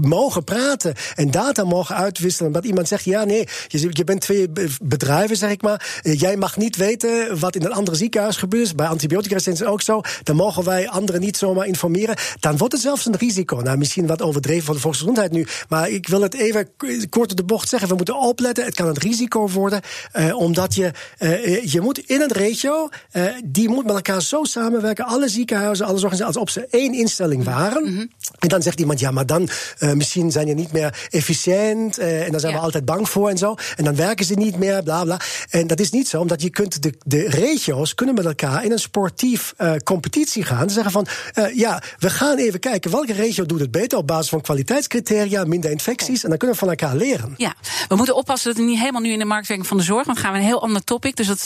[0.01, 2.51] mogen praten en data mogen uitwisselen.
[2.51, 4.49] Dat iemand zegt: ja, nee, je, je bent twee
[4.81, 5.99] bedrijven, zeg ik maar.
[6.01, 8.75] Eh, jij mag niet weten wat in een andere ziekenhuis gebeurt.
[8.75, 10.01] Bij antibiotica-resistentie ook zo.
[10.23, 12.15] Dan mogen wij anderen niet zomaar informeren.
[12.39, 13.59] Dan wordt het zelfs een risico.
[13.59, 15.47] Nou, misschien wat overdreven voor de volksgezondheid nu.
[15.69, 16.69] Maar ik wil het even
[17.09, 17.89] kort op de bocht zeggen.
[17.89, 18.65] We moeten opletten.
[18.65, 19.81] Het kan een risico worden.
[20.13, 24.43] Uh, omdat je, uh, je moet in een regio, uh, die moet met elkaar zo
[24.43, 25.05] samenwerken.
[25.05, 27.83] Alle ziekenhuizen, alle zorgorganisaties, alsof ze één instelling waren.
[27.83, 28.09] Mm -hmm.
[28.39, 29.49] En dan zegt iemand, ja, maar dan
[29.79, 31.99] uh, misschien zijn je niet meer efficiënt.
[31.99, 32.59] Uh, en daar zijn ja.
[32.59, 33.55] we altijd bang voor en zo.
[33.75, 35.19] En dan werken ze niet meer, bla bla.
[35.49, 38.71] En dat is niet zo, omdat je kunt de, de regio's kunnen met elkaar in
[38.71, 40.67] een sportief uh, competitie gaan.
[40.67, 41.07] Ze zeggen van
[41.53, 45.71] ja, we gaan even kijken welke regio doet het beter op basis van kwaliteitscriteria, minder
[45.71, 46.23] infecties.
[46.23, 47.33] En dan kunnen we van elkaar leren.
[47.37, 47.53] Ja,
[47.87, 50.05] we moeten oppassen dat we niet helemaal nu in de marktwerking van de zorg.
[50.05, 51.15] Want dan gaan we een heel ander topic.
[51.15, 51.41] Dus dat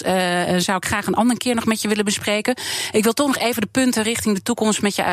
[0.57, 2.55] zou ik graag een andere keer nog met je willen bespreken.
[2.91, 5.03] Ik wil toch nog even de punten richting de toekomst met je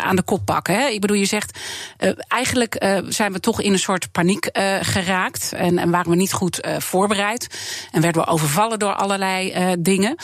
[0.00, 0.74] aan de kop pakken.
[0.74, 0.86] Hè?
[0.86, 1.58] Ik bedoel, je zegt
[1.98, 5.52] uh, eigenlijk uh, zijn we toch in een soort paniek uh, geraakt.
[5.52, 7.46] En, en, waren we niet goed voorbereid.
[7.92, 10.16] En werden we overvallen door allerlei dingen.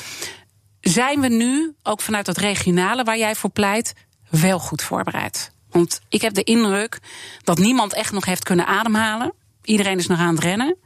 [0.80, 3.92] Zijn we nu, ook vanuit dat regionale waar jij voor pleit,
[4.30, 5.52] wel goed voorbereid?
[5.70, 6.98] Want ik heb de indruk
[7.42, 9.32] dat niemand echt nog heeft kunnen ademhalen.
[9.62, 10.76] Iedereen is nog aan het rennen.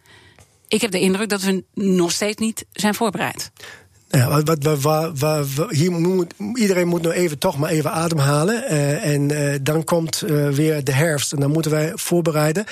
[0.69, 3.51] Ik heb de indruk dat we nog steeds niet zijn voorbereid.
[4.17, 8.65] Ja, wat, wat, wat, hier iedereen moet nou even toch maar even ademhalen.
[8.71, 12.65] Uh, en uh, dan komt uh, weer de herfst en dan moeten wij voorbereiden.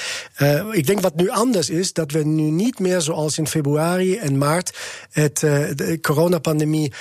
[0.71, 4.39] ik denk wat nu anders is, dat we nu niet meer zoals in februari en
[4.39, 4.79] maart
[5.11, 5.39] het,
[5.75, 6.93] de coronapandemie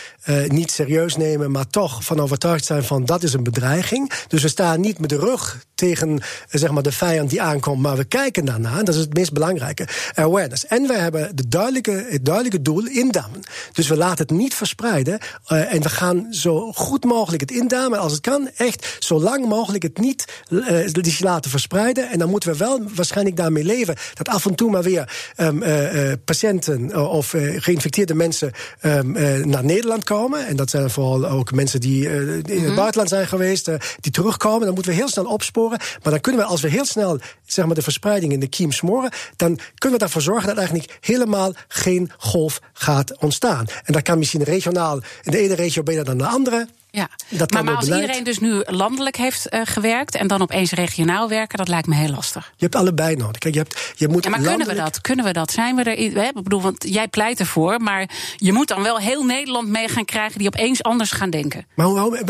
[0.47, 4.11] niet serieus nemen, maar toch van overtuigd zijn van dat is een bedreiging.
[4.27, 6.19] Dus we staan niet met de rug tegen
[6.49, 8.83] zeg maar, de vijand die aankomt, maar we kijken daarna.
[8.83, 9.87] Dat is het meest belangrijke.
[10.13, 10.65] Awareness.
[10.65, 13.41] En we hebben de duidelijke, het duidelijke doel indammen.
[13.73, 15.19] Dus we laten het niet verspreiden.
[15.51, 18.49] Uh, en we gaan zo goed mogelijk het indammen als het kan.
[18.57, 20.87] Echt zo lang mogelijk het niet uh,
[21.19, 22.09] laten verspreiden.
[22.09, 23.95] En dan moeten we wel waarschijnlijk daarmee leven.
[24.13, 29.11] Dat af en toe maar weer um, uh, patiënten of geïnfecteerde mensen um,
[29.49, 30.47] naar Nederland komen.
[30.47, 32.75] En dat zijn vooral ook mensen die in het -hmm.
[32.75, 33.69] buitenland zijn geweest.
[33.99, 34.65] die terugkomen.
[34.65, 35.79] Dan moeten we heel snel opsporen.
[36.03, 38.71] Maar dan kunnen we, als we heel snel zeg maar, de verspreiding in de kiem
[38.71, 39.11] smoren.
[39.35, 43.65] dan kunnen we ervoor zorgen dat eigenlijk helemaal geen golf gaat ontstaan.
[43.83, 46.67] En dat kan misschien regionaal in de ene regio beter dan de andere.
[46.95, 50.71] Ja, dat maar, maar als iedereen dus nu landelijk heeft uh, gewerkt en dan opeens
[50.71, 52.45] regionaal werken, dat lijkt me heel lastig.
[52.55, 53.37] Je hebt allebei nodig.
[53.37, 54.67] Kijk, je hebt, je moet ja, maar landelijk...
[54.67, 55.01] kunnen we dat?
[55.01, 55.51] Kunnen we dat?
[55.51, 55.97] Zijn we er?
[55.97, 60.05] Ik bedoel, want jij pleit ervoor, maar je moet dan wel heel Nederland mee gaan
[60.05, 61.65] krijgen die opeens anders gaan denken.
[61.73, 61.87] Maar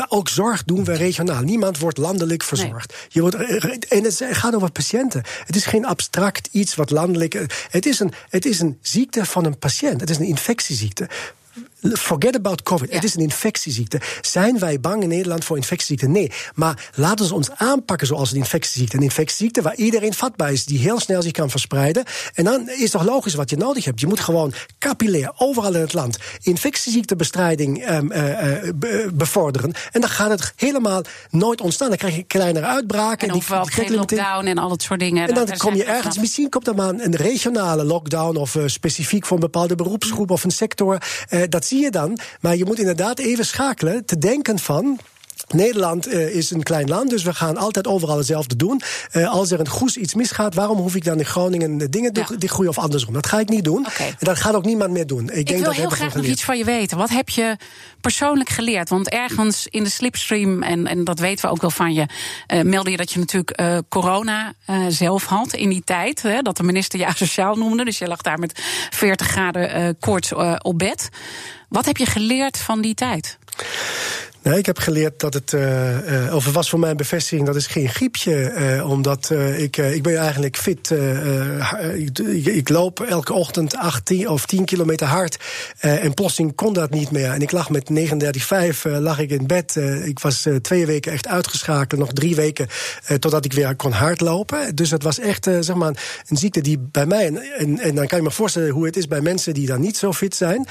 [0.07, 1.41] ook zorg doen we regionaal.
[1.41, 2.91] Niemand wordt landelijk verzorgd.
[2.91, 3.07] Nee.
[3.09, 5.23] Je wordt, eh, en het gaat over patiënten.
[5.45, 7.33] Het is geen abstract iets wat landelijk.
[7.69, 10.01] Het is, een, het is een ziekte van een patiënt.
[10.01, 11.07] Het is een infectieziekte
[11.91, 12.93] forget about COVID.
[12.93, 14.01] Het is een infectieziekte.
[14.21, 16.11] Zijn wij bang in Nederland voor infectieziekten?
[16.11, 16.31] Nee.
[16.55, 18.97] Maar laten we ons aanpakken zoals een infectieziekte.
[18.97, 22.03] Een infectieziekte waar iedereen vatbaar is, die heel snel zich kan verspreiden.
[22.34, 23.99] En dan is toch logisch wat je nodig hebt.
[23.99, 28.69] Je moet gewoon capillair, overal in het land, infectieziektebestrijding um, uh,
[29.13, 29.73] bevorderen.
[29.91, 31.89] En dan gaat het helemaal nooit ontstaan.
[31.89, 33.27] Dan krijg je kleinere uitbraken.
[33.27, 35.27] En ofwel geen lockdown en al dat soort dingen.
[35.27, 38.38] En dan kom je ergens, misschien komt er maar een regionale lockdown...
[38.38, 40.97] of uh, specifiek voor een bepaalde beroepsgroep of een sector.
[41.49, 42.17] Dat zie je dan.
[42.41, 44.99] Maar je moet inderdaad even schakelen, te denken van...
[45.54, 48.82] Nederland uh, is een klein land, dus we gaan altijd overal hetzelfde doen.
[49.12, 52.47] Uh, als er een Goes iets misgaat, waarom hoef ik dan in Groningen dingen ja.
[52.47, 53.14] groeien of andersom?
[53.14, 53.86] Dat ga ik niet doen.
[53.88, 54.08] Okay.
[54.08, 55.24] En dat gaat ook niemand meer doen.
[55.24, 56.97] Ik, ik denk wil dat heel graag nog iets van je weten.
[56.97, 57.58] Wat heb je
[58.01, 58.89] persoonlijk geleerd?
[58.89, 62.06] Want ergens in de slipstream, en, en dat weten we ook wel van je,
[62.54, 64.54] uh, meldde je dat je natuurlijk corona
[64.89, 66.22] zelf had in die tijd.
[66.22, 67.86] Hè, dat de minister je asociaal noemde.
[67.86, 71.10] Dus je lag daar met 40 graden koorts op bed.
[71.70, 73.38] Wat heb je geleerd van die tijd?
[74.43, 77.45] Nee, ik heb geleerd dat het, uh, uh, of het was voor mij een bevestiging,
[77.45, 78.53] dat is geen griepje.
[78.57, 80.93] Uh, omdat ik, ik ben eigenlijk fit.
[81.95, 85.37] Ik, ik, loop elke ochtend 8 of 10 kilometer hard.
[85.79, 87.31] en plotseling kon dat niet meer.
[87.31, 89.75] En ik lag met 39,5 lag ik in bed.
[90.05, 92.67] ik was twee weken echt uitgeschakeld, nog drie weken
[93.19, 94.75] totdat ik weer kon hardlopen.
[94.75, 98.07] Dus het was echt zeg maar een ziekte die bij mij, en, en, en, dan
[98.07, 100.67] kan je me voorstellen hoe het is bij mensen die dan niet zo fit zijn.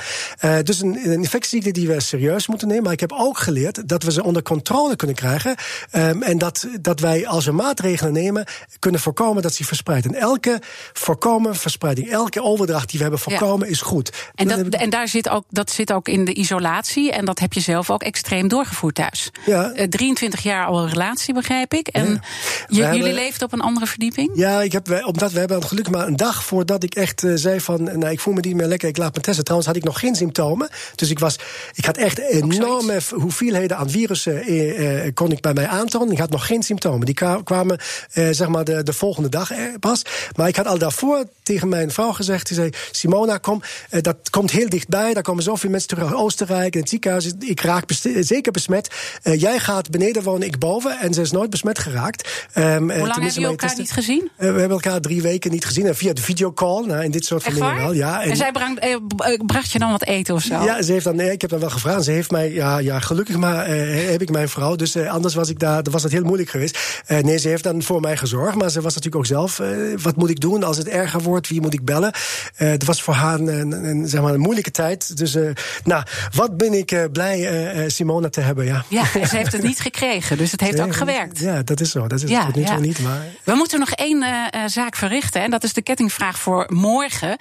[0.62, 2.82] dus een, een infectieziekte die we serieus moeten nemen.
[2.82, 5.56] Maar ik heb ook geleerd dat we ze onder controle kunnen krijgen.
[5.92, 8.44] Um, en dat, dat wij als we maatregelen nemen,
[8.78, 10.14] kunnen voorkomen dat ze verspreiden.
[10.14, 10.60] En elke
[10.92, 14.12] voorkomen verspreiding, elke overdracht die we hebben voorkomen, is goed.
[14.34, 17.12] En, dat, en daar zit ook, dat zit ook in de isolatie.
[17.12, 19.30] En dat heb je zelf ook extreem doorgevoerd thuis.
[19.46, 19.72] Ja.
[19.74, 21.88] Uh, 23 jaar al een relatie, begrijp ik.
[21.88, 22.20] En
[22.68, 22.94] ja.
[22.94, 24.30] jullie leefden op een andere verdieping?
[24.34, 27.60] Ja, ik heb, omdat we hebben gelukkig maar een dag voordat ik echt uh, zei
[27.60, 29.44] van, nou, ik voel me niet meer lekker, ik laat me testen.
[29.44, 30.68] Trouwens had ik nog geen symptomen.
[30.94, 31.38] Dus ik was,
[31.74, 36.12] ik had echt enorme hoeveelheid hoeveelheden aan virussen eh, eh, kon ik bij mij aantonen.
[36.12, 37.07] Ik had nog geen symptomen.
[37.07, 37.78] Die kwamen
[38.12, 39.50] eh, zeg maar de, de volgende dag
[39.80, 40.03] pas.
[40.36, 42.46] Maar ik had al daarvoor tegen mijn vrouw gezegd.
[42.46, 43.62] Die zei, Simona, kom,
[44.00, 45.14] dat komt heel dichtbij.
[45.14, 46.74] Daar komen zoveel mensen terug uit Oostenrijk.
[46.74, 47.84] In het ziekenhuis, ik raak
[48.20, 48.90] zeker besmet.
[49.22, 50.98] jij gaat beneden wonen, ik boven.
[50.98, 52.48] En ze is nooit besmet geraakt.
[52.55, 54.30] Um, Hoe lang hebben jullie elkaar niet gezien?
[54.36, 55.86] we hebben elkaar drie weken niet gezien.
[55.86, 57.92] En via de videocall, nou, in dit soort van dingen wel.
[57.92, 60.64] Ja, en, en zij bracht, bracht je dan wat eten of zo?
[60.64, 62.05] Ja, ze heeft dan, nee, ik heb dan wel gevraagd.
[62.05, 64.76] Ze heeft mij, ja, ja gelukkig maar uh, heb ik mijn vrouw.
[64.76, 67.03] Dus uh, anders was ik daar, was het heel moeilijk geweest.
[67.09, 68.57] Uh, nee, ze heeft dan voor mij gezorgd.
[68.57, 69.61] Maar ze was natuurlijk ook zelf.
[70.03, 71.49] wat moet ik doen als het erger wordt?
[71.49, 72.14] Wie moet ik bellen?
[72.55, 75.16] Het was voor haar een, een, zeg maar een moeilijke tijd.
[75.16, 75.36] Dus
[75.84, 78.64] nou, wat ben ik blij Simona te hebben.
[78.64, 78.84] Ja.
[78.88, 80.38] ja, ze heeft het niet gekregen.
[80.38, 81.38] Dus het heeft ook gewerkt.
[81.38, 82.07] Ja, dat is zo.
[82.07, 82.78] Dat is ja, het ja.
[82.78, 82.99] niet.
[82.99, 83.26] Maar...
[83.45, 84.24] We moeten nog één
[84.66, 85.43] zaak verrichten.
[85.43, 87.36] En dat is de kettingvraag voor morgen.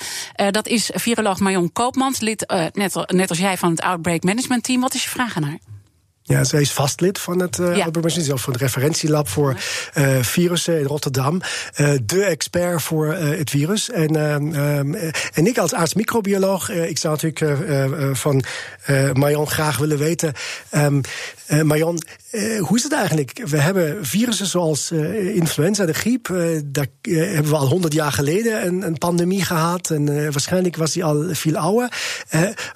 [0.52, 4.82] dat is viroloog Marion Koopmans, lid, net, net als jij van het Outbreak Management Team.
[4.82, 5.58] Wat is je vraag aan haar?
[6.32, 7.90] Ja, zij is vastlid van het uh, ja.
[8.08, 9.58] zelf van het referentielab voor
[9.98, 11.42] uh, virussen in Rotterdam.
[11.78, 13.90] Uh, de expert voor het virus.
[13.90, 14.96] En, um,
[15.34, 18.44] en ik als arts-microbioloog, ik zou natuurlijk van
[19.14, 20.34] Marion graag willen weten.
[20.72, 21.02] Um,
[21.64, 22.02] Marion,
[22.60, 23.42] hoe is het eigenlijk?
[23.46, 26.28] We hebben virussen zoals influenza, de griep.
[26.66, 29.90] daar hebben we al honderd jaar geleden een, een pandemie gehad.
[29.90, 31.92] En waarschijnlijk was die al veel ouder.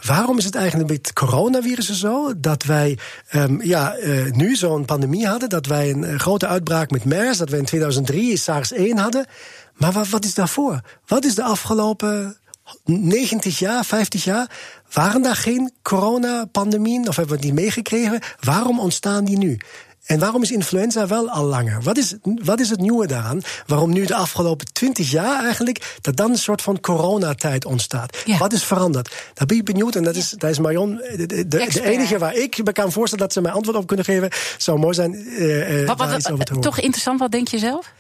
[0.06, 2.98] waarom is het eigenlijk met coronavirussen zo dat wij
[3.34, 3.96] um, ja,
[4.32, 8.38] nu zo'n pandemie hadden, dat wij een, grote uitbraak met MERS, dat we in 2003
[8.38, 9.26] SARS-1 hadden.
[9.74, 10.82] Maar wat, wat is daarvoor?
[11.06, 12.38] Wat is de afgelopen
[12.86, 14.50] 90 jaar, 50 jaar,
[14.96, 18.20] waren daar geen coronapandemieën of hebben we niet meegekregen?
[18.40, 19.58] Waarom ontstaan die nu?
[20.06, 21.82] En waarom is influenza wel al langer?
[21.82, 23.42] Wat is, wat is het nieuwe daaraan?
[23.68, 25.98] Waarom nu de afgelopen twintig jaar eigenlijk...
[26.02, 28.18] dat dan een soort van coronatijd ontstaat?
[28.40, 29.16] Wat is veranderd?
[29.34, 29.96] Daar ben ik benieuwd.
[29.96, 33.26] En dat is, dat is Marion, de, de, enige waar ik me kan voorstellen...
[33.26, 34.30] dat ze mij antwoord op kunnen geven.
[34.58, 37.94] Zou mooi zijn uh, wat, wat, Toch interessant, wat denk je zelf?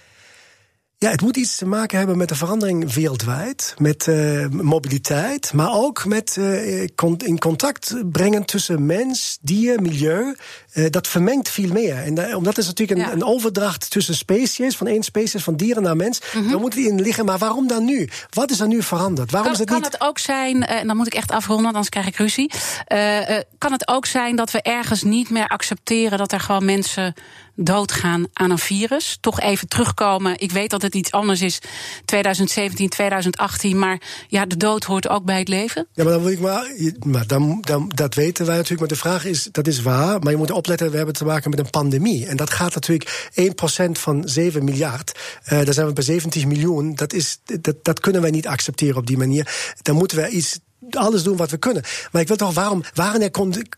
[1.06, 5.74] Ja, het moet iets te maken hebben met de verandering wereldwijd, met uh, mobiliteit, maar
[5.74, 6.82] ook met uh,
[7.18, 10.36] in contact brengen tussen mens, dier, milieu.
[10.74, 11.98] Uh, dat vermengt veel meer.
[11.98, 15.96] En omdat is natuurlijk een, een, overdracht tussen species, van één species van dieren naar
[15.96, 16.22] mens.
[16.34, 17.26] Mm Dan moet die in liggen.
[17.26, 18.10] Maar waarom dan nu?
[18.30, 19.32] Wat is er nu veranderd?
[19.32, 21.90] Waarom kan, is het kan het ook zijn, en dan moet ik echt afronden, anders
[21.90, 22.52] krijg ik ruzie.
[23.58, 27.14] kan het ook zijn dat we ergens niet meer accepteren dat er gewoon mensen
[27.56, 29.18] doodgaan aan een virus.
[29.22, 30.40] Toch even terugkomen.
[30.40, 31.60] Ik weet dat het iets anders is,
[32.06, 33.80] 2017, 2018.
[33.80, 35.88] Maar ja, de dood hoort ook bij het leven.
[35.94, 36.72] Ja, maar dan wil ik maar.
[37.06, 38.80] maar dan, dan, dat weten wij natuurlijk.
[38.80, 40.20] Maar de vraag is: dat is waar.
[40.20, 42.28] Maar je moet opletten, we hebben te maken met een pandemie.
[42.28, 45.20] En dat gaat natuurlijk 1% van 7 miljard.
[45.44, 46.96] Uh, daar zijn we bij 70 miljoen.
[46.96, 49.74] Dat, is, dat, dat kunnen wij niet accepteren op die manier.
[49.82, 50.60] Dan moeten we iets
[50.90, 51.84] alles doen wat we kunnen.
[52.12, 53.32] Maar ik wil toch, waarom waren er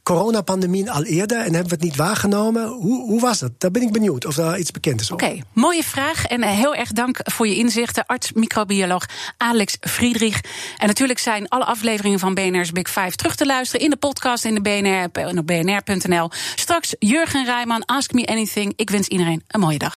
[0.03, 2.67] coronapandemie al eerder en hebben we het niet waargenomen?
[2.67, 3.51] Hoe, hoe was dat?
[3.57, 5.11] Daar ben ik benieuwd of daar iets bekend is.
[5.11, 8.05] Oké, mooie vraag en eh, heel erg dank voor je inzichten.
[8.05, 9.05] Arts, microbioloog
[9.37, 10.41] Alex Friedrich.
[10.77, 14.45] En natuurlijk zijn alle afleveringen van BNR's Big Five terug te luisteren in de podcast
[14.45, 16.29] in de BNR en op bnr.nl.
[16.55, 18.73] Straks Jurgen Rijman, Ask Me Anything.
[18.75, 19.96] Ik wens iedereen een mooie dag.